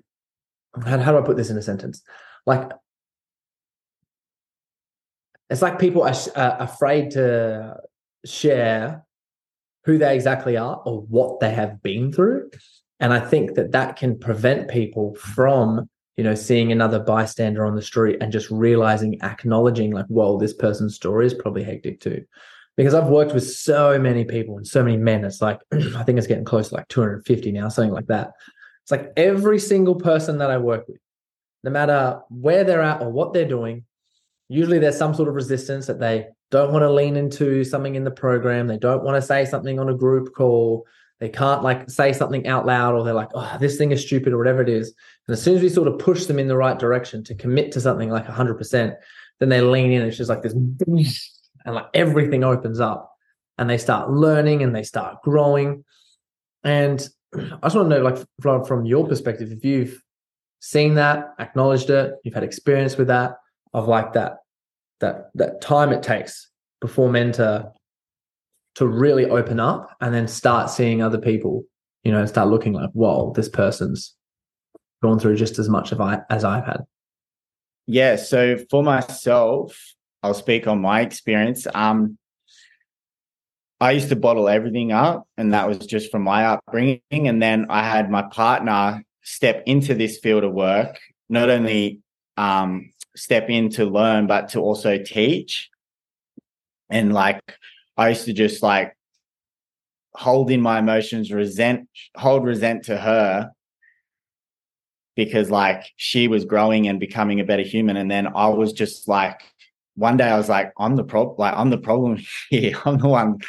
[0.85, 2.01] how, how do I put this in a sentence?
[2.45, 2.71] Like
[5.49, 7.77] it's like people are uh, afraid to
[8.25, 9.03] share
[9.85, 12.49] who they exactly are or what they have been through
[12.99, 17.75] and i think that that can prevent people from you know seeing another bystander on
[17.75, 22.23] the street and just realizing acknowledging like well this person's story is probably hectic too
[22.75, 25.23] because I've worked with so many people and so many men.
[25.23, 28.31] It's like I think it's getting close to like 250 now, something like that.
[28.83, 30.99] It's like every single person that I work with,
[31.63, 33.85] no matter where they're at or what they're doing,
[34.49, 38.03] usually there's some sort of resistance that they don't want to lean into something in
[38.03, 38.67] the program.
[38.67, 40.85] They don't want to say something on a group call.
[41.19, 44.33] They can't like say something out loud, or they're like, oh, this thing is stupid,
[44.33, 44.93] or whatever it is.
[45.27, 47.71] And as soon as we sort of push them in the right direction to commit
[47.71, 48.95] to something like 100%,
[49.39, 50.01] then they lean in.
[50.01, 50.53] and It's just like this,
[51.65, 53.11] and like everything opens up
[53.57, 55.83] and they start learning and they start growing.
[56.63, 56.99] And
[57.35, 59.99] I just want to know, like, from, from your perspective, if you've
[60.59, 63.37] seen that, acknowledged it, you've had experience with that,
[63.73, 64.42] of like that,
[65.03, 66.49] that, that time it takes
[66.81, 67.71] before men to,
[68.75, 71.63] to really open up and then start seeing other people,
[72.03, 74.15] you know, and start looking like, whoa, this person's
[75.01, 76.81] gone through just as much I, as I've had.
[77.85, 78.15] Yeah.
[78.15, 79.77] So for myself,
[80.23, 81.67] I'll speak on my experience.
[81.73, 82.17] Um,
[83.81, 87.01] I used to bottle everything up, and that was just from my upbringing.
[87.11, 91.99] And then I had my partner step into this field of work, not only
[92.37, 95.69] um, step in to learn, but to also teach.
[96.89, 97.41] And like,
[97.97, 98.95] I used to just like
[100.15, 103.51] hold in my emotions, resent, hold resent to her
[105.15, 107.97] because like she was growing and becoming a better human.
[107.97, 109.41] And then I was just like,
[109.95, 112.73] one day I was like, I'm the problem, like I'm the problem here.
[112.85, 113.39] I'm the one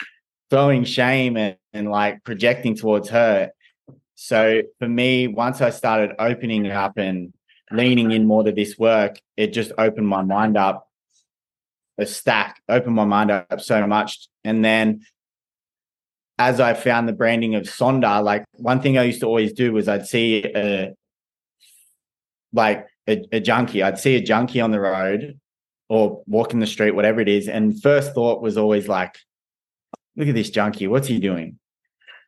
[0.51, 3.51] throwing shame and, and like projecting towards her.
[4.15, 7.33] So for me, once I started opening up and
[7.75, 10.89] leaning in more to this work, it just opened my mind up
[11.99, 14.29] a stack, opened my mind up so much.
[14.45, 15.05] And then
[16.39, 19.73] as I found the branding of Sonder, like one thing I used to always do
[19.73, 20.95] was I'd see a
[22.53, 23.83] like a, a junkie.
[23.83, 25.39] I'd see a junkie on the road
[25.89, 27.49] or walking the street, whatever it is.
[27.49, 29.17] And first thought was always like,
[30.17, 30.89] look at this junkie.
[30.89, 31.59] What's he doing?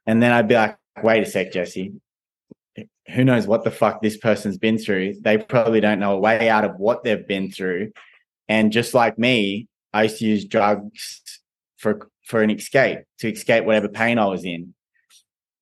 [0.06, 1.94] And then I'd be like, wait a sec, Jesse.
[3.14, 5.20] Who knows what the fuck this person's been through?
[5.20, 7.92] They probably don't know a way out of what they've been through.
[8.48, 11.22] And just like me, I used to use drugs
[11.76, 14.74] for for an escape to escape whatever pain I was in.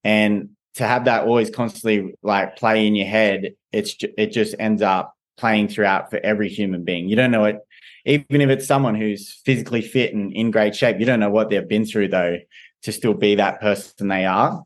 [0.03, 4.83] And to have that always constantly like play in your head, it's it just ends
[4.83, 7.09] up playing throughout for every human being.
[7.09, 7.59] You don't know it
[8.07, 11.49] even if it's someone who's physically fit and in great shape, you don't know what
[11.49, 12.39] they've been through though
[12.83, 14.63] to still be that person they are.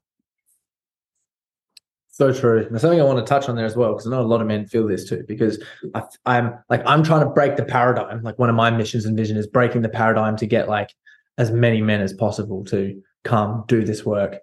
[2.18, 2.66] So true.
[2.68, 4.40] There's something I want to touch on there as well because I know a lot
[4.40, 5.22] of men feel this too.
[5.28, 5.62] Because
[5.94, 8.24] I, am like I'm trying to break the paradigm.
[8.24, 10.92] Like one of my missions and vision is breaking the paradigm to get like
[11.38, 14.38] as many men as possible to come do this work,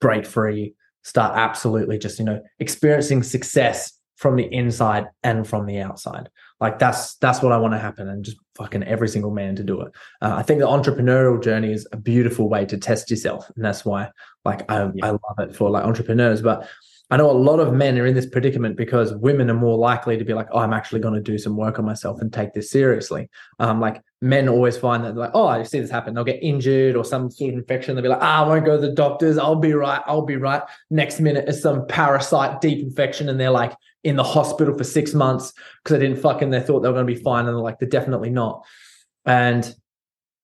[0.00, 5.80] break free, start absolutely just you know experiencing success from the inside and from the
[5.80, 6.30] outside.
[6.60, 9.62] Like that's that's what I want to happen, and just fucking every single man to
[9.62, 9.92] do it.
[10.22, 13.84] Uh, I think the entrepreneurial journey is a beautiful way to test yourself, and that's
[13.84, 14.08] why
[14.46, 15.06] like I yeah.
[15.06, 16.40] I love it for like entrepreneurs.
[16.40, 16.66] But
[17.10, 20.18] I know a lot of men are in this predicament because women are more likely
[20.18, 22.52] to be like, oh, I'm actually going to do some work on myself and take
[22.52, 23.30] this seriously.
[23.58, 26.12] Um, like men always find that like, oh, I see this happen.
[26.12, 27.94] They'll get injured or some sort of infection.
[27.94, 29.38] They'll be like, ah, I won't go to the doctors.
[29.38, 30.02] I'll be right.
[30.06, 30.62] I'll be right.
[30.90, 35.14] Next minute is some parasite deep infection, and they're like in the hospital for six
[35.14, 36.50] months because they didn't fucking.
[36.50, 38.66] They thought they were going to be fine, and they're like, they're definitely not.
[39.24, 39.74] And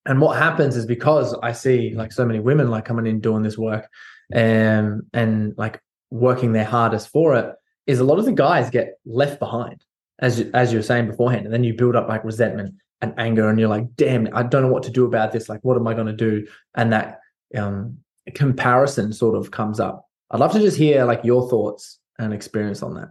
[0.07, 3.42] and what happens is because I see like so many women like coming in doing
[3.42, 3.87] this work,
[4.33, 7.55] and and like working their hardest for it
[7.87, 9.85] is a lot of the guys get left behind
[10.21, 13.49] as as you were saying beforehand and then you build up like resentment and anger
[13.49, 15.49] and you're like damn i don't know what to do about this.
[15.49, 16.47] Like what am i going to do?
[16.75, 17.21] And that
[17.57, 17.99] um
[18.35, 20.09] comparison sort of comes up.
[20.31, 23.11] I'd love to just hear like your thoughts and experience on that.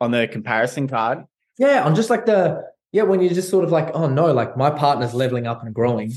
[0.00, 1.24] On the comparison card?
[1.58, 4.56] Yeah on just like the yeah when you're just sort of like oh no like
[4.56, 6.12] my partner's leveling up and growing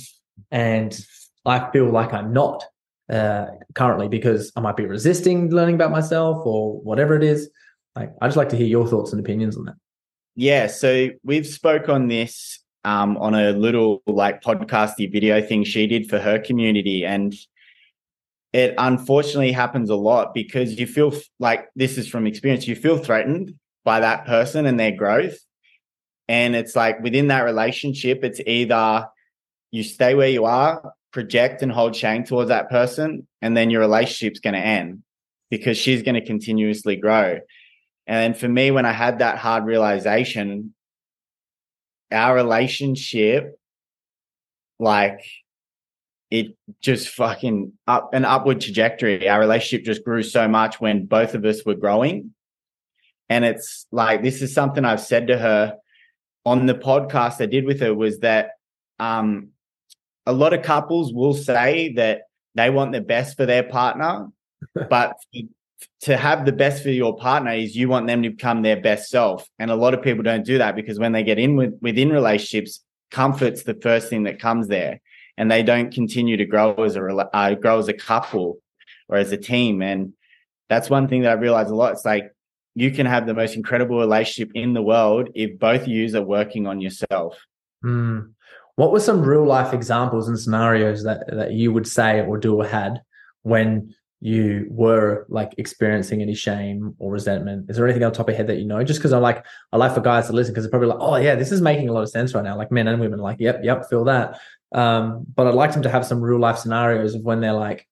[0.52, 1.06] and
[1.46, 2.64] i feel like i'm not
[3.12, 7.50] uh, currently because I might be resisting learning about myself or whatever it is.
[7.96, 9.76] Like, I just like to hear your thoughts and opinions on that.
[10.36, 15.88] Yeah, so we've spoke on this um, on a little like podcasty video thing she
[15.88, 17.36] did for her community, and
[18.54, 22.66] it unfortunately happens a lot because you feel like this is from experience.
[22.66, 25.38] You feel threatened by that person and their growth,
[26.30, 29.08] and it's like within that relationship, it's either
[29.70, 33.82] you stay where you are project and hold shame towards that person, and then your
[33.82, 35.04] relationship's going to end
[35.50, 37.40] because she's going to continuously grow.
[38.08, 40.74] And for me, when I had that hard realization,
[42.12, 43.58] our relationship,
[44.80, 45.20] like
[46.32, 49.28] it just fucking up an upward trajectory.
[49.28, 52.34] Our relationship just grew so much when both of us were growing.
[53.30, 55.78] And it's like, this is something I've said to her
[56.46, 58.52] on the podcast I did with her was that
[58.98, 59.50] um,
[60.26, 62.24] a lot of couples will say that
[62.56, 64.28] they want the best for their partner,
[64.90, 65.16] but
[66.02, 69.10] to have the best for your partner is you want them to become their best
[69.10, 69.48] self.
[69.58, 72.10] And a lot of people don't do that because when they get in with, within
[72.10, 75.02] relationships, comfort's the first thing that comes there,
[75.38, 78.60] and they don't continue to grow as a uh, grow as a couple
[79.10, 79.82] or as a team.
[79.82, 80.14] And
[80.70, 81.94] that's one thing that I realized a lot.
[81.94, 82.32] It's like
[82.76, 86.22] you can have the most incredible relationship in the world if both of you are
[86.22, 87.38] working on yourself.
[87.84, 88.34] Mm.
[88.82, 92.56] What were some real life examples and scenarios that that you would say or do
[92.56, 93.04] or had
[93.44, 97.70] when you were like experiencing any shame or resentment?
[97.70, 98.84] Is there anything on top of your head that you know?
[98.84, 101.18] Just because I'm like, I like for guys to listen because they're probably like, oh
[101.18, 102.58] yeah, this is making a lot of sense right now.
[102.58, 104.40] Like men and women, like, yep, yep, feel that.
[104.72, 107.88] Um, but I'd like them to have some real life scenarios of when they're like,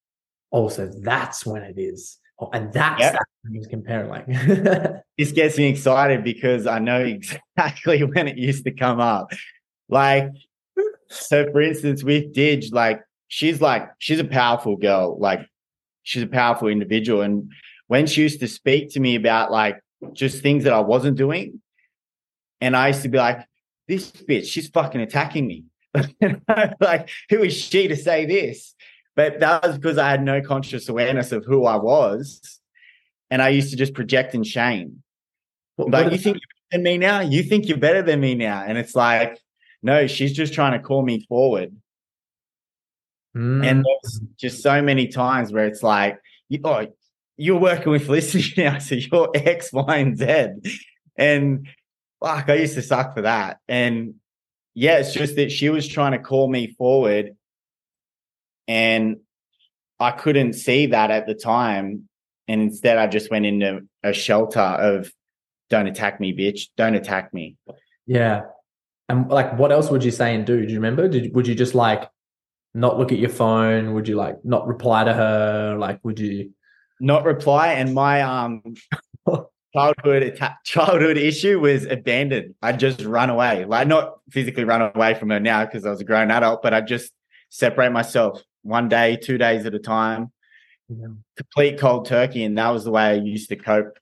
[0.52, 2.18] oh, so that's when it is.
[2.40, 3.14] Oh, and that's yep.
[3.14, 4.26] that comparing like
[5.20, 7.00] this gets me excited because I know
[7.58, 9.30] exactly when it used to come up.
[9.88, 10.32] Like
[11.10, 15.42] so for instance, with Didge, like she's like she's a powerful girl, like
[16.04, 17.22] she's a powerful individual.
[17.22, 17.52] And
[17.88, 19.80] when she used to speak to me about like
[20.14, 21.62] just things that I wasn't doing,
[22.62, 23.46] and I used to be like,
[23.88, 25.66] this bitch, she's fucking attacking me.
[26.80, 28.76] like, who is she to say this?
[29.16, 32.60] But that was because I had no conscious awareness of who I was.
[33.32, 35.04] And I used to just project in shame.
[35.78, 36.42] But like, you think you're
[36.72, 37.20] better than me now?
[37.22, 38.64] You think you're better than me now.
[38.66, 39.40] And it's like,
[39.82, 41.76] no, she's just trying to call me forward.
[43.36, 43.66] Mm.
[43.66, 46.20] And there's just so many times where it's like,
[46.64, 46.88] oh,
[47.38, 50.48] you're working with Felicity now, so you're X, Y, and Z.
[51.16, 51.68] And
[52.22, 53.60] like I used to suck for that.
[53.68, 54.16] And
[54.74, 57.36] yeah, it's just that she was trying to call me forward.
[58.68, 59.18] And
[60.00, 62.08] I couldn't see that at the time.
[62.48, 65.12] And instead I just went into a shelter of
[65.70, 66.70] don't attack me, bitch.
[66.78, 67.58] Don't attack me.
[68.06, 68.42] Yeah.
[69.10, 70.64] And like, what else would you say and do?
[70.66, 71.08] Do you remember?
[71.08, 72.10] Did would you just like
[72.76, 73.96] not look at your phone?
[73.96, 75.76] Would you like not reply to her?
[75.78, 76.52] Like, would you
[77.00, 77.74] not reply?
[77.74, 78.62] And my um
[79.74, 82.54] childhood childhood issue was abandoned.
[82.62, 86.02] I'd just run away, like not physically run away from her now because I was
[86.02, 87.12] a grown adult, but I just
[87.50, 90.32] separate myself one day, two days at a time,
[90.88, 91.08] yeah.
[91.36, 93.98] complete cold turkey, and that was the way I used to cope.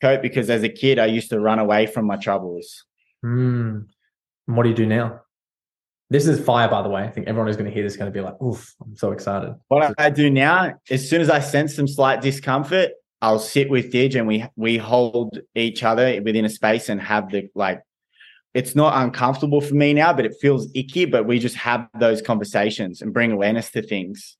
[0.00, 2.84] Cope because as a kid, I used to run away from my troubles.
[3.24, 3.86] Mm.
[4.46, 5.20] What do you do now?
[6.08, 7.02] This is fire, by the way.
[7.02, 8.94] I think everyone who's going to hear this is going to be like, oof, I'm
[8.96, 9.54] so excited.
[9.68, 13.92] What I do now, as soon as I sense some slight discomfort, I'll sit with
[13.92, 17.82] Didge and we we hold each other within a space and have the like
[18.54, 21.06] it's not uncomfortable for me now, but it feels icky.
[21.06, 24.36] But we just have those conversations and bring awareness to things.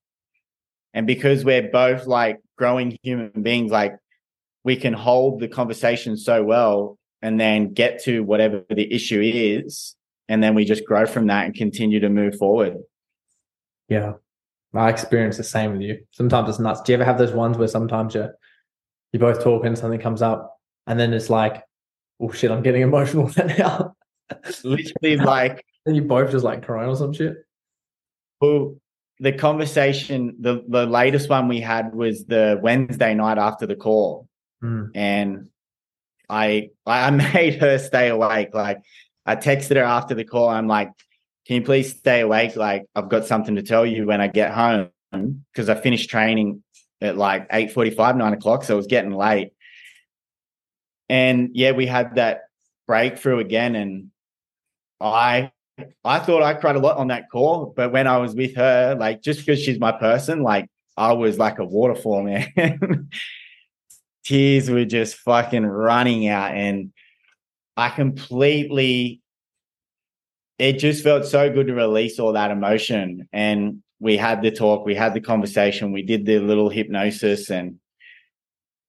[0.94, 3.96] And because we're both like growing human beings, like
[4.62, 9.95] we can hold the conversation so well and then get to whatever the issue is
[10.28, 12.76] and then we just grow from that and continue to move forward.
[13.88, 14.14] Yeah.
[14.74, 16.00] I experience the same with you.
[16.10, 16.82] Sometimes it's nuts.
[16.82, 18.34] Do you ever have those ones where sometimes you're
[19.12, 21.62] you're both talking something comes up and then it's like
[22.20, 23.94] oh shit i'm getting emotional now.
[24.64, 27.36] Literally like and you both just like crying or some shit?
[28.40, 28.76] Well
[29.18, 34.28] the conversation the the latest one we had was the wednesday night after the call.
[34.62, 34.90] Mm.
[34.94, 35.48] and
[36.28, 38.54] I I made her stay awake.
[38.54, 38.78] Like
[39.26, 40.48] I texted her after the call.
[40.48, 40.90] I'm like,
[41.46, 42.56] can you please stay awake?
[42.56, 44.90] Like I've got something to tell you when I get home
[45.52, 46.62] because I finished training
[47.00, 48.64] at like 8 45, 9 o'clock.
[48.64, 49.52] So it was getting late.
[51.08, 52.42] And yeah, we had that
[52.86, 53.74] breakthrough again.
[53.74, 54.10] And
[55.00, 55.52] I
[56.04, 58.96] I thought I cried a lot on that call, but when I was with her,
[58.98, 63.08] like just because she's my person, like I was like a waterfall, man.
[64.24, 66.92] tears were just fucking running out and
[67.76, 69.20] I completely
[70.58, 73.28] it just felt so good to release all that emotion.
[73.32, 77.78] And we had the talk we had the conversation we did the little hypnosis and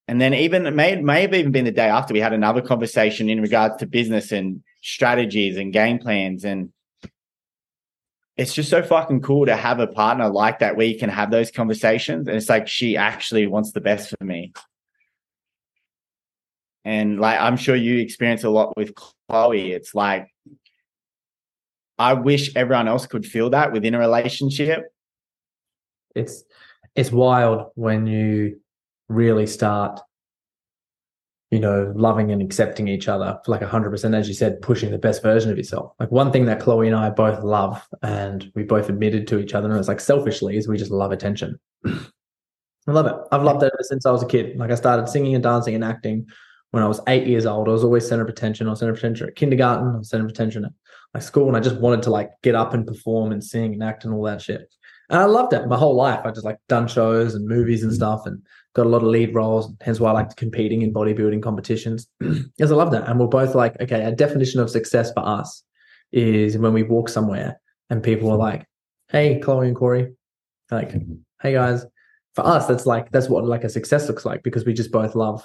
[0.10, 2.62] and then even it may, may have even been the day after we had another
[2.62, 6.46] conversation in regards to business and strategies and game plans.
[6.46, 6.72] And
[8.38, 11.30] it's just so fucking cool to have a partner like that where you can have
[11.30, 12.30] those conversations.
[12.30, 14.54] And it's like she actually wants the best for me
[16.88, 19.74] and like I'm sure you experience a lot with Chloe.
[19.74, 20.34] It's like
[22.00, 24.86] I wish everyone else could feel that within a relationship.
[26.16, 26.46] It's
[26.96, 28.62] it's wild when you
[29.10, 30.00] really start
[31.52, 34.98] you know, loving and accepting each other for like 100%, as you said, pushing the
[34.98, 35.94] best version of yourself.
[35.98, 39.54] Like one thing that Chloe and I both love, and we both admitted to each
[39.54, 41.58] other, and it's like selfishly, is we just love attention.
[41.86, 43.16] I love it.
[43.32, 44.58] I've loved it ever since I was a kid.
[44.58, 46.28] Like I started singing and dancing and acting
[46.78, 48.68] when I was eight years old, I was always center of attention.
[48.68, 49.96] I was center of attention at kindergarten.
[49.96, 50.72] I was center of attention at
[51.12, 53.82] like school and I just wanted to like get up and perform and sing and
[53.82, 54.72] act and all that shit.
[55.10, 56.20] And I loved it my whole life.
[56.24, 58.44] I just like done shows and movies and stuff and
[58.76, 59.74] got a lot of lead roles.
[59.82, 62.08] Hence why I liked competing in bodybuilding competitions.
[62.20, 63.10] because I love that.
[63.10, 65.64] And we're both like, okay, a definition of success for us
[66.12, 67.60] is when we walk somewhere
[67.90, 68.68] and people are like,
[69.08, 70.14] hey, Chloe and Corey,
[70.70, 70.92] like,
[71.42, 71.88] hey guys.
[72.36, 75.16] For us, that's like that's what like a success looks like because we just both
[75.16, 75.44] love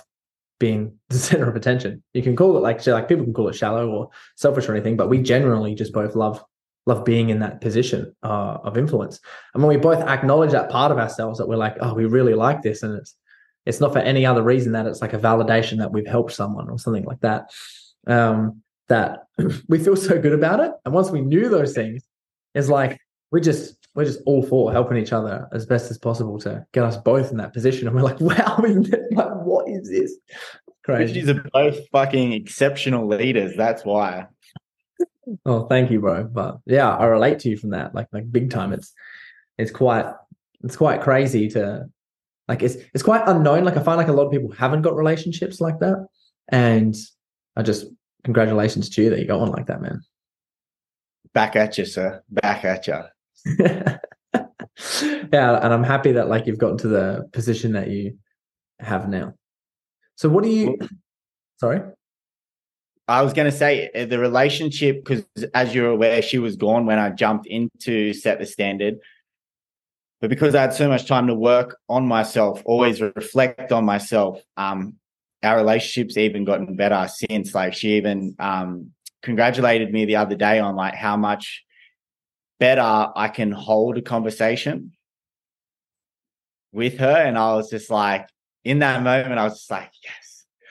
[0.62, 2.02] being the center of attention.
[2.14, 4.96] You can call it like like people can call it shallow or selfish or anything,
[4.96, 6.42] but we generally just both love
[6.86, 9.20] love being in that position uh, of influence.
[9.54, 12.34] And when we both acknowledge that part of ourselves that we're like, oh, we really
[12.34, 13.16] like this, and it's
[13.66, 16.70] it's not for any other reason that it's like a validation that we've helped someone
[16.70, 17.50] or something like that.
[18.06, 19.24] Um, that
[19.68, 22.02] we feel so good about it, and once we knew those things,
[22.54, 23.00] it's like
[23.32, 26.84] we just we're just all for helping each other as best as possible to get
[26.84, 27.86] us both in that position.
[27.86, 28.59] And we're like, wow,
[29.12, 30.16] like, what is this?
[30.84, 31.12] Crazy.
[31.12, 33.55] These are both fucking exceptional leaders.
[33.57, 34.26] That's why.
[35.47, 36.24] Oh, thank you, bro.
[36.24, 38.72] But yeah, I relate to you from that, like like big time.
[38.72, 38.93] It's
[39.59, 40.07] it's quite
[40.64, 41.88] it's quite crazy to
[42.49, 43.64] like it's it's quite unknown.
[43.64, 46.05] Like I find like a lot of people haven't got relationships like that,
[46.49, 46.97] and
[47.55, 47.86] I just
[48.24, 50.01] congratulations to you that you got one like that, man.
[51.32, 52.22] Back at you, sir.
[52.28, 53.03] Back at you.
[53.57, 53.99] yeah,
[55.03, 58.18] and I'm happy that like you've gotten to the position that you
[58.78, 59.34] have now.
[60.16, 60.78] So what do you?
[61.59, 61.80] Sorry.
[63.09, 65.24] I was going to say uh, the relationship because,
[65.55, 68.99] as you're aware, she was gone when I jumped into set the standard.
[70.20, 74.40] But because I had so much time to work on myself, always reflect on myself,
[74.57, 74.95] um,
[75.43, 77.55] our relationship's even gotten better since.
[77.55, 81.64] Like she even um, congratulated me the other day on like how much
[82.62, 84.92] better I can hold a conversation
[86.70, 87.16] with her.
[87.16, 88.28] And I was just like,
[88.62, 89.90] in that moment, I was just like,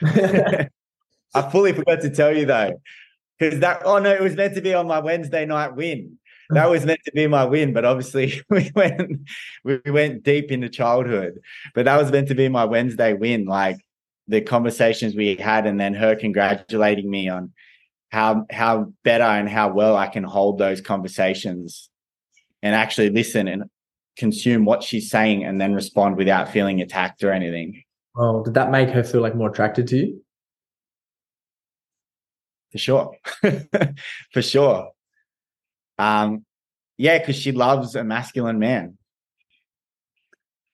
[0.02, 0.70] yes.
[1.36, 2.82] I fully forgot to tell you though,
[3.38, 6.18] because that, oh no, it was meant to be on my Wednesday night win.
[6.52, 9.28] That was meant to be my win, but obviously we went
[9.66, 11.40] we went deep into childhood.
[11.76, 13.78] But that was meant to be my Wednesday win, like
[14.30, 17.52] the conversations we had, and then her congratulating me on
[18.12, 21.90] how how better and how well I can hold those conversations
[22.62, 23.64] and actually listen and
[24.18, 27.82] consume what she's saying and then respond without feeling attacked or anything.
[28.16, 30.22] Oh, did that make her feel like more attracted to you?
[32.74, 33.16] For sure.
[34.34, 34.92] For sure.
[35.98, 36.46] Um
[36.98, 38.98] yeah, because she loves a masculine man.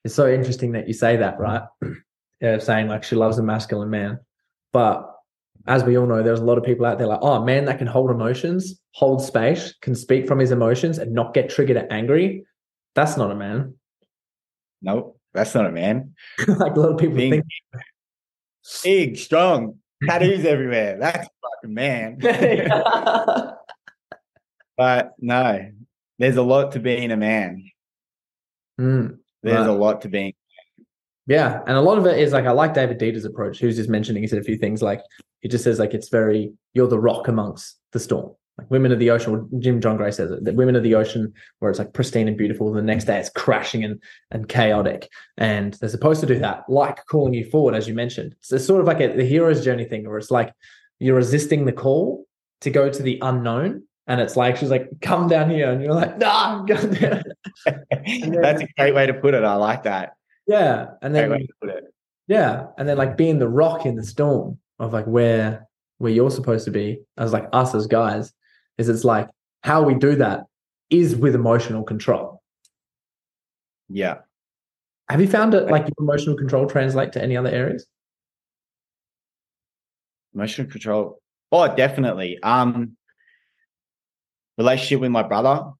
[0.04, 1.62] It's so interesting that you say that, right?
[2.40, 4.18] yeah, saying like she loves a masculine man.
[4.72, 5.17] But
[5.66, 7.78] as we all know, there's a lot of people out there like, oh, man that
[7.78, 11.92] can hold emotions, hold space, can speak from his emotions and not get triggered and
[11.92, 12.44] angry.
[12.94, 13.74] That's not a man.
[14.82, 16.14] Nope, that's not a man.
[16.46, 17.44] like a lot of people Being think
[18.84, 20.98] big, strong, tattoos everywhere.
[20.98, 22.18] That's a fucking man.
[24.76, 25.70] but no,
[26.18, 27.70] there's a lot to being a man.
[28.80, 29.68] Mm, there's right.
[29.68, 30.34] a lot to being
[31.28, 33.60] yeah, and a lot of it is like I like David Deida's approach.
[33.60, 35.02] Was just mentioning he said a few things like
[35.40, 38.34] he just says like it's very you're the rock amongst the storm.
[38.58, 40.96] Like women of the ocean, or Jim John Gray says it, that women of the
[40.96, 45.08] ocean, where it's like pristine and beautiful, the next day it's crashing and and chaotic.
[45.36, 48.34] And they're supposed to do that, like calling you forward, as you mentioned.
[48.40, 50.52] So it's sort of like a, the hero's journey thing, where it's like
[50.98, 52.26] you're resisting the call
[52.62, 53.84] to go to the unknown.
[54.08, 57.22] And it's like she's like, come down here, and you're like, nah, come down.
[57.64, 59.44] That's a great way to put it.
[59.44, 60.14] I like that.
[60.48, 60.86] Yeah.
[61.02, 61.46] And then
[62.26, 62.66] yeah.
[62.76, 65.66] And then like being the rock in the storm of like where
[65.98, 68.32] where you're supposed to be as like us as guys
[68.78, 69.28] is it's like
[69.62, 70.44] how we do that
[70.90, 72.40] is with emotional control.
[73.88, 74.18] Yeah.
[75.08, 77.86] Have you found it like emotional control translate to any other areas?
[80.34, 81.20] Emotional control.
[81.50, 82.38] Oh, definitely.
[82.42, 82.96] Um
[84.58, 85.72] relationship with my brother.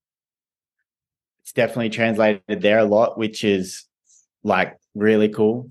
[1.42, 3.84] It's definitely translated there a lot, which is
[4.42, 5.70] like really cool.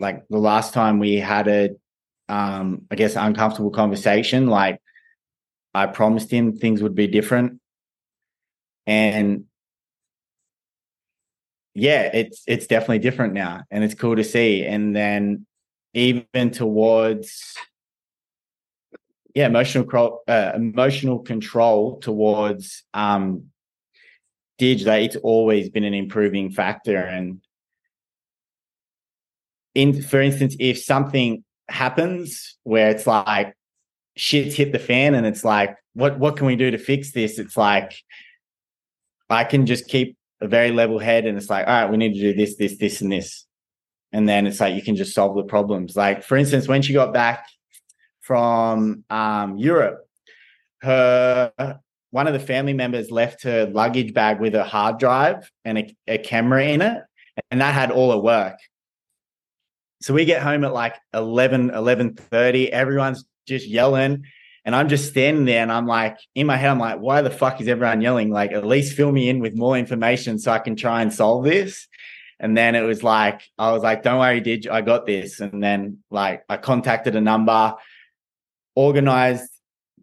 [0.00, 1.70] Like the last time we had a,
[2.28, 4.80] um, I guess, uncomfortable conversation, like
[5.74, 7.60] I promised him things would be different.
[8.86, 9.44] And
[11.74, 14.64] yeah, it's it's definitely different now, and it's cool to see.
[14.64, 15.46] And then
[15.92, 17.56] even towards
[19.34, 23.46] yeah, emotional control, uh, emotional control towards um,
[24.58, 24.94] digital.
[24.94, 27.40] It's always been an improving factor, and
[29.74, 33.54] in for instance, if something happens where it's like
[34.16, 37.38] shit's hit the fan and it's like, what what can we do to fix this?
[37.38, 37.94] It's like
[39.30, 42.14] I can just keep a very level head and it's like, all right, we need
[42.14, 43.46] to do this, this, this, and this.
[44.12, 45.96] And then it's like you can just solve the problems.
[45.96, 47.46] Like, for instance, when she got back
[48.20, 50.06] from um, Europe,
[50.82, 55.78] her one of the family members left her luggage bag with a hard drive and
[55.78, 57.02] a, a camera in it,
[57.50, 58.56] and that had all her work.
[60.04, 62.68] So we get home at like 11, 11.30.
[62.68, 64.26] Everyone's just yelling.
[64.66, 67.30] And I'm just standing there and I'm like, in my head, I'm like, why the
[67.30, 68.30] fuck is everyone yelling?
[68.30, 71.44] Like, at least fill me in with more information so I can try and solve
[71.44, 71.88] this.
[72.38, 75.40] And then it was like, I was like, don't worry, did I got this.
[75.40, 77.74] And then like I contacted a number,
[78.74, 79.48] organized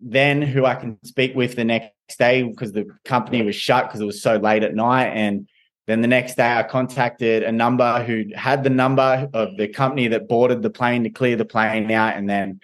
[0.02, 4.02] then who I can speak with the next day because the company was shut because
[4.02, 5.10] it was so late at night.
[5.10, 5.48] And
[5.92, 10.08] then the next day I contacted a number who had the number of the company
[10.08, 12.16] that boarded the plane to clear the plane out.
[12.16, 12.62] And then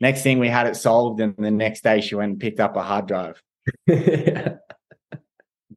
[0.00, 1.20] next thing we had it solved.
[1.20, 3.42] And the next day she went and picked up a hard drive.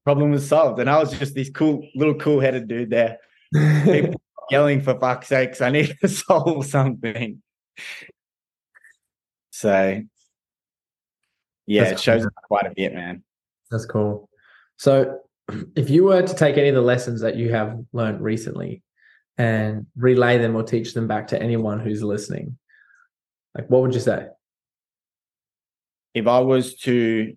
[0.04, 0.80] Problem was solved.
[0.80, 3.18] And I was just this cool little cool headed dude there.
[3.84, 4.22] People
[4.52, 7.42] yelling for fuck's sakes, I need to solve something.
[9.52, 10.02] So
[11.66, 12.28] yeah, That's it shows cool.
[12.28, 13.24] up quite a bit, man.
[13.72, 14.30] That's cool.
[14.78, 15.20] So,
[15.76, 18.82] if you were to take any of the lessons that you have learned recently
[19.38, 22.58] and relay them or teach them back to anyone who's listening,
[23.56, 24.28] like what would you say?
[26.14, 27.36] If I was to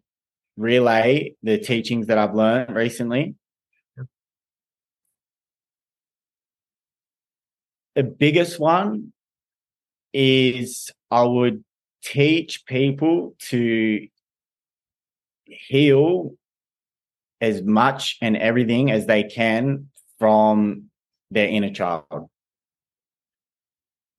[0.57, 3.35] relay the teachings that I've learned recently,
[7.95, 9.13] the biggest one
[10.13, 11.65] is I would
[12.03, 14.07] teach people to
[15.45, 16.35] heal
[17.41, 20.85] as much and everything as they can from
[21.31, 22.29] their inner child.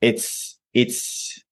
[0.02, 1.44] It's it's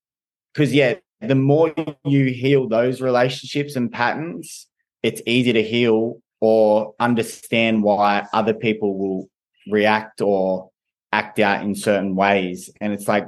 [0.53, 4.68] because yeah, the more you heal those relationships and patterns,
[5.01, 9.30] it's easy to heal or understand why other people will
[9.68, 10.70] react or
[11.11, 12.70] act out in certain ways.
[12.82, 13.28] And it's like,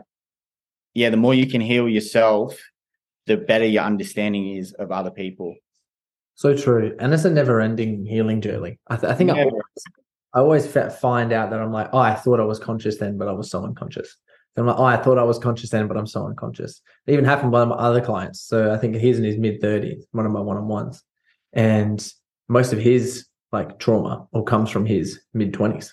[0.93, 2.57] yeah, the more you can heal yourself,
[3.25, 5.55] the better your understanding is of other people.
[6.37, 8.77] So true, and it's a never-ending healing journey.
[8.87, 9.63] I, th- I think I always,
[10.35, 10.67] I always
[11.01, 13.49] find out that I'm like, oh, I thought I was conscious then, but I was
[13.49, 14.15] so unconscious.
[14.55, 16.79] Then I'm like, oh, I thought I was conscious then, but I'm so unconscious.
[17.07, 18.41] It even happened with one of my other clients.
[18.41, 21.03] So I think he's in his mid 30s, one of my one-on-ones,
[21.53, 22.07] and
[22.47, 25.89] most of his like trauma all comes from his mid 20s.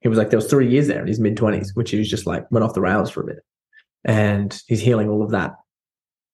[0.00, 2.10] He was like, there was three years there in his mid 20s, which he was
[2.10, 3.38] just like went off the rails for a bit,
[4.04, 5.54] and he's healing all of that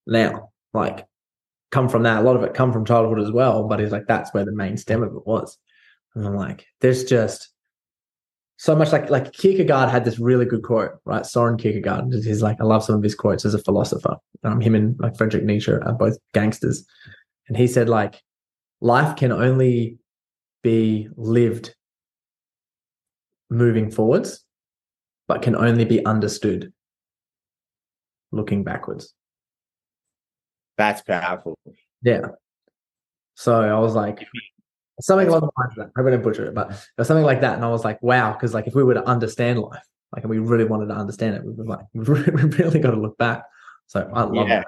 [0.08, 0.50] now.
[0.74, 1.06] Like
[1.72, 2.20] come from that.
[2.20, 4.52] A lot of it come from childhood as well, but he's like, that's where the
[4.52, 5.58] main stem of it was.
[6.14, 7.48] And I'm like, there's just
[8.58, 11.26] so much like like Kierkegaard had this really good quote, right?
[11.26, 12.12] Soren Kierkegaard.
[12.12, 14.16] He's like, I love some of his quotes as a philosopher.
[14.44, 16.86] Um, him and like Friedrich Nietzsche are both gangsters.
[17.48, 18.22] And he said, like,
[18.80, 19.98] life can only
[20.62, 21.74] be lived
[23.50, 24.44] moving forwards,
[25.26, 26.72] but can only be understood
[28.30, 29.14] looking backwards.
[30.82, 31.56] That's powerful.
[32.02, 32.22] Yeah.
[33.36, 34.18] So I was like,
[35.00, 35.92] something along the lines of that.
[35.96, 37.54] I'm going to butcher it, but it was something like that.
[37.54, 40.30] And I was like, wow, because like if we were to understand life, like and
[40.30, 43.44] we really wanted to understand it, we were like, we really got to look back.
[43.86, 44.60] So I love Yeah.
[44.60, 44.66] it.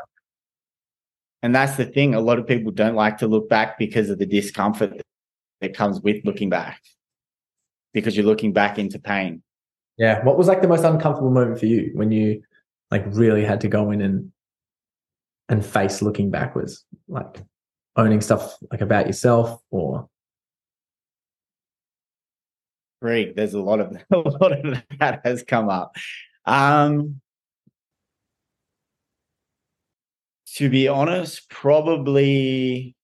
[1.42, 2.14] And that's the thing.
[2.14, 5.02] A lot of people don't like to look back because of the discomfort
[5.60, 6.80] that comes with looking back.
[7.92, 9.42] Because you're looking back into pain.
[9.98, 10.24] Yeah.
[10.24, 12.42] What was like the most uncomfortable moment for you when you
[12.92, 14.30] like really had to go in and
[15.48, 17.42] and face looking backwards, like
[17.96, 20.08] owning stuff like about yourself or
[23.00, 25.94] Freak, there's a lot of a lot of that has come up.
[26.46, 27.20] Um
[30.56, 32.94] to be honest, probably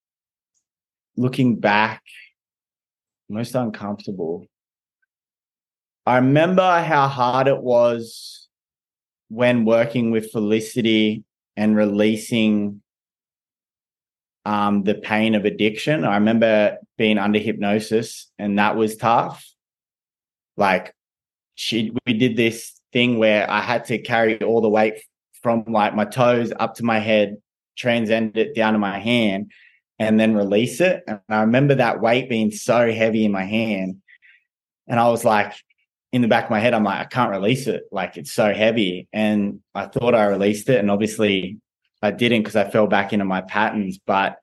[1.17, 2.01] looking back,
[3.29, 4.47] most uncomfortable.
[6.05, 8.47] I remember how hard it was
[9.27, 11.23] when working with Felicity
[11.55, 12.81] and releasing
[14.45, 16.03] um, the pain of addiction.
[16.03, 19.45] I remember being under hypnosis, and that was tough.
[20.57, 20.93] Like,
[21.55, 24.95] she, we did this thing where I had to carry all the weight
[25.41, 27.37] from like my toes up to my head,
[27.77, 29.51] transcend it down to my hand,
[29.99, 31.03] and then release it.
[31.07, 34.01] And I remember that weight being so heavy in my hand.
[34.87, 35.53] And I was like,
[36.11, 37.83] in the back of my head, I'm like, I can't release it.
[37.91, 39.07] Like it's so heavy.
[39.13, 40.79] And I thought I released it.
[40.79, 41.57] And obviously
[42.01, 43.99] I didn't because I fell back into my patterns.
[44.05, 44.37] But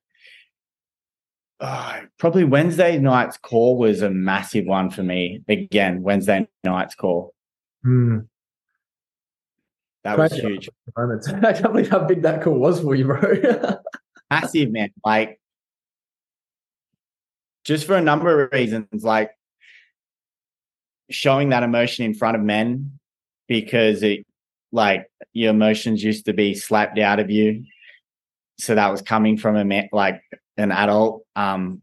[1.61, 5.43] uh, probably Wednesday night's call was a massive one for me.
[5.49, 7.35] Again, Wednesday night's call.
[7.83, 8.21] Hmm.
[10.05, 10.71] That was huge.
[10.97, 13.75] I can't believe how big that call was for you, bro.
[14.31, 15.41] massive man like
[17.65, 19.31] just for a number of reasons like
[21.11, 22.99] showing that emotion in front of men
[23.47, 24.27] because it
[24.73, 27.65] like your emotions used to be slapped out of you
[28.59, 30.23] so that was coming from a man like
[30.57, 31.23] an adult.
[31.37, 31.83] Um,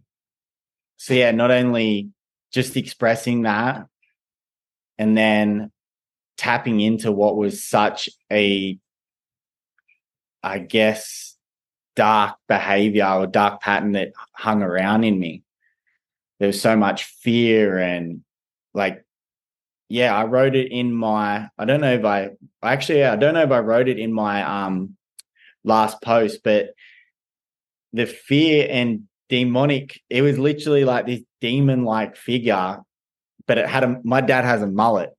[0.97, 2.09] so yeah, not only
[2.51, 3.85] just expressing that
[4.97, 5.71] and then
[6.37, 8.77] tapping into what was such a,
[10.43, 11.35] I guess,
[11.95, 15.43] dark behavior or dark pattern that hung around in me.
[16.39, 18.21] There was so much fear and
[18.73, 19.04] like,
[19.89, 22.31] yeah, I wrote it in my, I don't know if I
[22.63, 24.95] actually, I don't know if I wrote it in my um
[25.63, 26.69] last post, but
[27.93, 32.79] the fear and demonic, it was literally like this demon like figure,
[33.47, 35.11] but it had a, my dad has a mullet.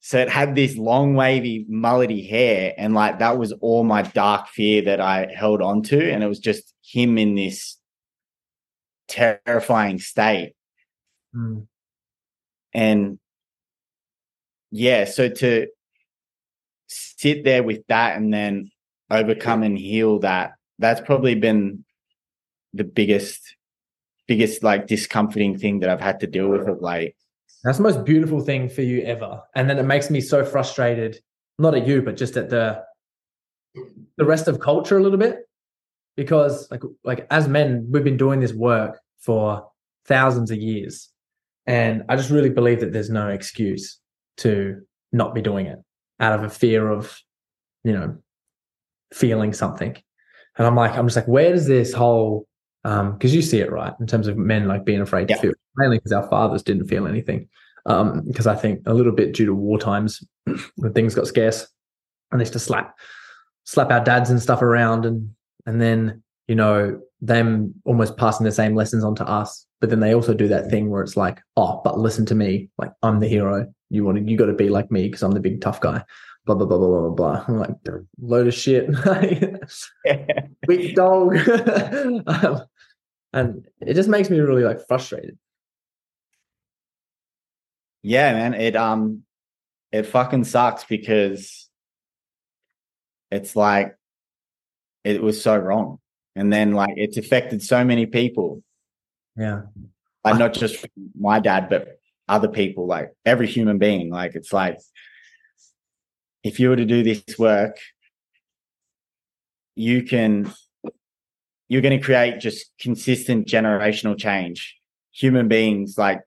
[0.00, 2.72] So it had this long, wavy, mullety hair.
[2.78, 6.12] And like that was all my dark fear that I held on to.
[6.12, 7.76] And it was just him in this
[9.08, 10.54] terrifying state.
[11.34, 11.66] Mm.
[12.72, 13.18] And
[14.70, 15.66] yeah, so to
[16.88, 18.70] sit there with that and then
[19.10, 21.84] overcome and heal that, that's probably been
[22.74, 23.56] the biggest,
[24.26, 27.14] biggest like discomforting thing that I've had to deal with of late.
[27.64, 29.42] That's the most beautiful thing for you ever.
[29.54, 31.18] And then it makes me so frustrated,
[31.58, 32.82] not at you, but just at the
[34.16, 35.40] the rest of culture a little bit.
[36.16, 39.68] Because like like as men, we've been doing this work for
[40.06, 41.10] thousands of years.
[41.66, 43.98] And I just really believe that there's no excuse
[44.38, 44.80] to
[45.12, 45.78] not be doing it
[46.20, 47.18] out of a fear of,
[47.84, 48.16] you know,
[49.12, 49.96] feeling something.
[50.56, 52.46] And I'm like, I'm just like, where does this whole
[52.84, 55.36] um because you see it right in terms of men like being afraid Yeah.
[55.36, 57.48] to feel mainly because our fathers didn't feel anything
[57.86, 60.22] um because i think a little bit due to war times
[60.76, 61.66] when things got scarce
[62.30, 62.96] and they used to slap
[63.64, 65.28] slap our dads and stuff around and
[65.66, 69.98] and then you know them almost passing the same lessons on to us but then
[69.98, 73.18] they also do that thing where it's like oh but listen to me like i'm
[73.18, 75.60] the hero you want to you got to be like me because i'm the big
[75.60, 76.02] tough guy
[76.44, 77.70] blah blah blah blah blah blah i'm like
[78.20, 78.88] load of shit
[80.68, 81.36] weak dog
[82.26, 82.62] um,
[83.32, 85.38] and it just makes me really like frustrated
[88.02, 88.54] yeah, man.
[88.54, 89.22] It um
[89.92, 91.68] it fucking sucks because
[93.30, 93.96] it's like
[95.04, 95.98] it was so wrong.
[96.36, 98.62] And then like it's affected so many people.
[99.36, 99.62] yeah
[100.24, 100.86] Like not just
[101.18, 101.97] my dad, but
[102.28, 104.10] other people, like every human being.
[104.10, 104.78] Like it's like
[106.44, 107.78] if you were to do this work,
[109.74, 110.52] you can
[111.68, 114.76] you're going to create just consistent generational change.
[115.12, 116.20] Human beings like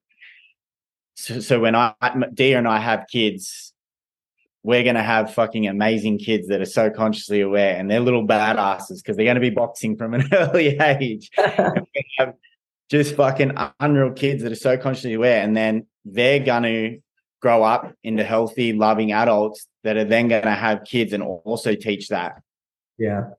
[1.16, 1.94] so, so when I
[2.34, 3.74] Dia and I have kids,
[4.64, 8.98] we're gonna have fucking amazing kids that are so consciously aware and they're little badasses
[8.98, 11.30] because they're gonna be boxing from an early age.
[12.92, 16.40] And we have just fucking unreal kids that are so consciously aware, and then they're
[16.40, 16.98] gonna
[17.42, 22.10] grow up into healthy, loving adults that are then gonna have kids and also teach
[22.10, 22.42] that.
[22.98, 23.30] Yeah.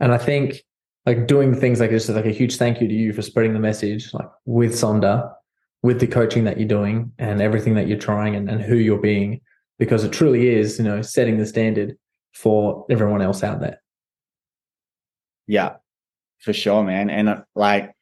[0.00, 0.62] And I think
[1.06, 3.54] like doing things like this is like a huge thank you to you for spreading
[3.54, 5.32] the message, like with Sonder,
[5.82, 8.98] with the coaching that you're doing and everything that you're trying and, and who you're
[8.98, 9.40] being,
[9.78, 11.96] because it truly is, you know, setting the standard
[12.34, 13.80] for everyone else out there.
[15.46, 15.76] Yeah,
[16.40, 17.08] for sure, man.
[17.08, 17.92] And uh, like,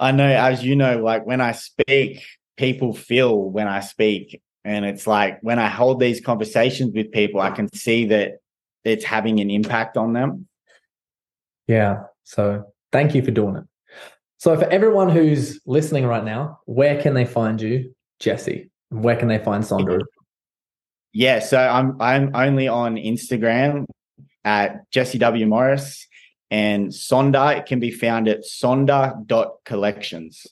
[0.00, 2.24] I know, as you know, like when I speak,
[2.56, 4.40] people feel when I speak.
[4.64, 8.38] And it's like when I hold these conversations with people, I can see that
[8.84, 10.48] it's having an impact on them.
[11.66, 12.04] Yeah.
[12.24, 13.64] So thank you for doing it.
[14.38, 18.70] So for everyone who's listening right now, where can they find you, Jesse?
[18.88, 20.00] Where can they find Sonder?
[21.12, 23.84] Yeah, so I'm I'm only on Instagram
[24.44, 26.06] at Jesse W Morris
[26.50, 27.56] and Sonder.
[27.56, 30.46] It can be found at sonder.collections.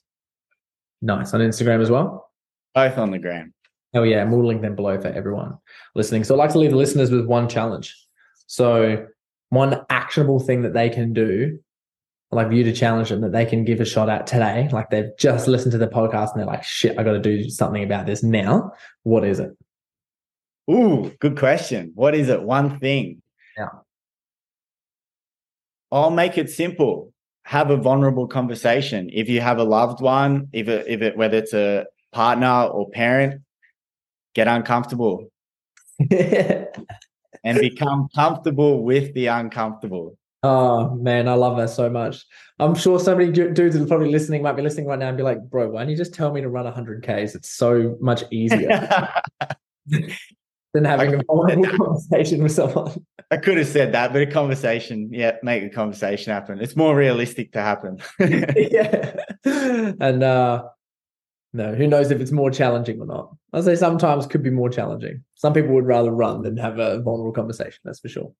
[1.01, 1.33] Nice.
[1.35, 2.31] On Instagram as well?
[2.75, 3.55] Both on the gram.
[3.95, 5.57] Oh yeah, and we'll link them below for everyone
[5.95, 6.25] listening.
[6.25, 7.97] So I'd like to leave the listeners with one challenge.
[8.47, 9.07] So
[9.49, 11.59] one actionable thing that they can do,
[12.31, 14.69] I'd like you to challenge them that they can give a shot at today.
[14.71, 17.49] Like they've just listened to the podcast and they're like, shit, I got to do
[17.49, 18.73] something about this now.
[19.05, 19.57] What is it?
[20.71, 21.93] Ooh, good question.
[21.95, 22.43] What is it?
[22.43, 23.23] One thing.
[23.57, 23.69] Yeah.
[25.91, 27.13] I'll make it simple.
[27.45, 29.11] Have a vulnerable conversation.
[29.13, 32.91] If you have a loved one, if it, if it whether it's a partner or
[32.91, 33.43] parent,
[34.35, 35.31] get uncomfortable
[36.11, 36.69] and
[37.61, 40.19] become comfortable with the uncomfortable.
[40.43, 42.25] oh man, I love that so much.
[42.59, 45.17] I'm sure so many dudes that are probably listening might be listening right now and
[45.17, 47.35] be like, bro, why don't you just tell me to run 100 Ks?
[47.35, 48.89] It's so much easier
[50.79, 53.05] than having a vulnerable conversation with someone.
[53.31, 56.61] I could have said that, but a conversation, yeah, make a conversation happen.
[56.61, 57.99] It's more realistic to happen.
[58.21, 59.17] yeah.
[59.45, 60.65] And uh
[61.55, 63.35] no, who knows if it's more challenging or not.
[63.53, 65.25] I'll say sometimes could be more challenging.
[65.35, 68.33] Some people would rather run than have a vulnerable conversation, that's for sure.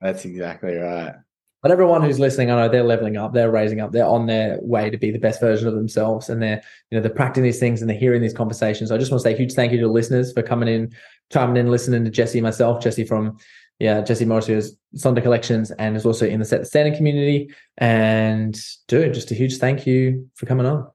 [0.00, 1.14] That's exactly right.
[1.60, 4.58] But everyone who's listening, I know they're leveling up, they're raising up, they're on their
[4.62, 7.58] way to be the best version of themselves, and they're you know they're practicing these
[7.58, 8.90] things and they're hearing these conversations.
[8.90, 10.68] So I just want to say a huge thank you to the listeners for coming
[10.68, 10.92] in,
[11.32, 13.38] chiming in, listening to Jesse, myself, Jesse from
[13.78, 17.50] yeah, Jesse Morris is Sonder Collections and is also in the Set the Standard community.
[17.76, 18.58] And
[18.88, 20.88] dude, just a huge thank you for coming on.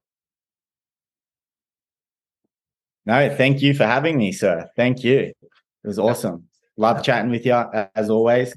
[3.06, 4.70] No, thank you for having me, sir.
[4.76, 5.20] Thank you.
[5.20, 6.48] It was awesome.
[6.78, 7.54] Love chatting with you
[7.96, 8.56] as always.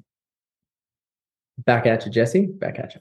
[1.59, 2.47] Back at you, Jesse.
[2.47, 3.01] Back at you.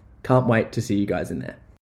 [0.23, 1.57] Can't wait to see you guys in there.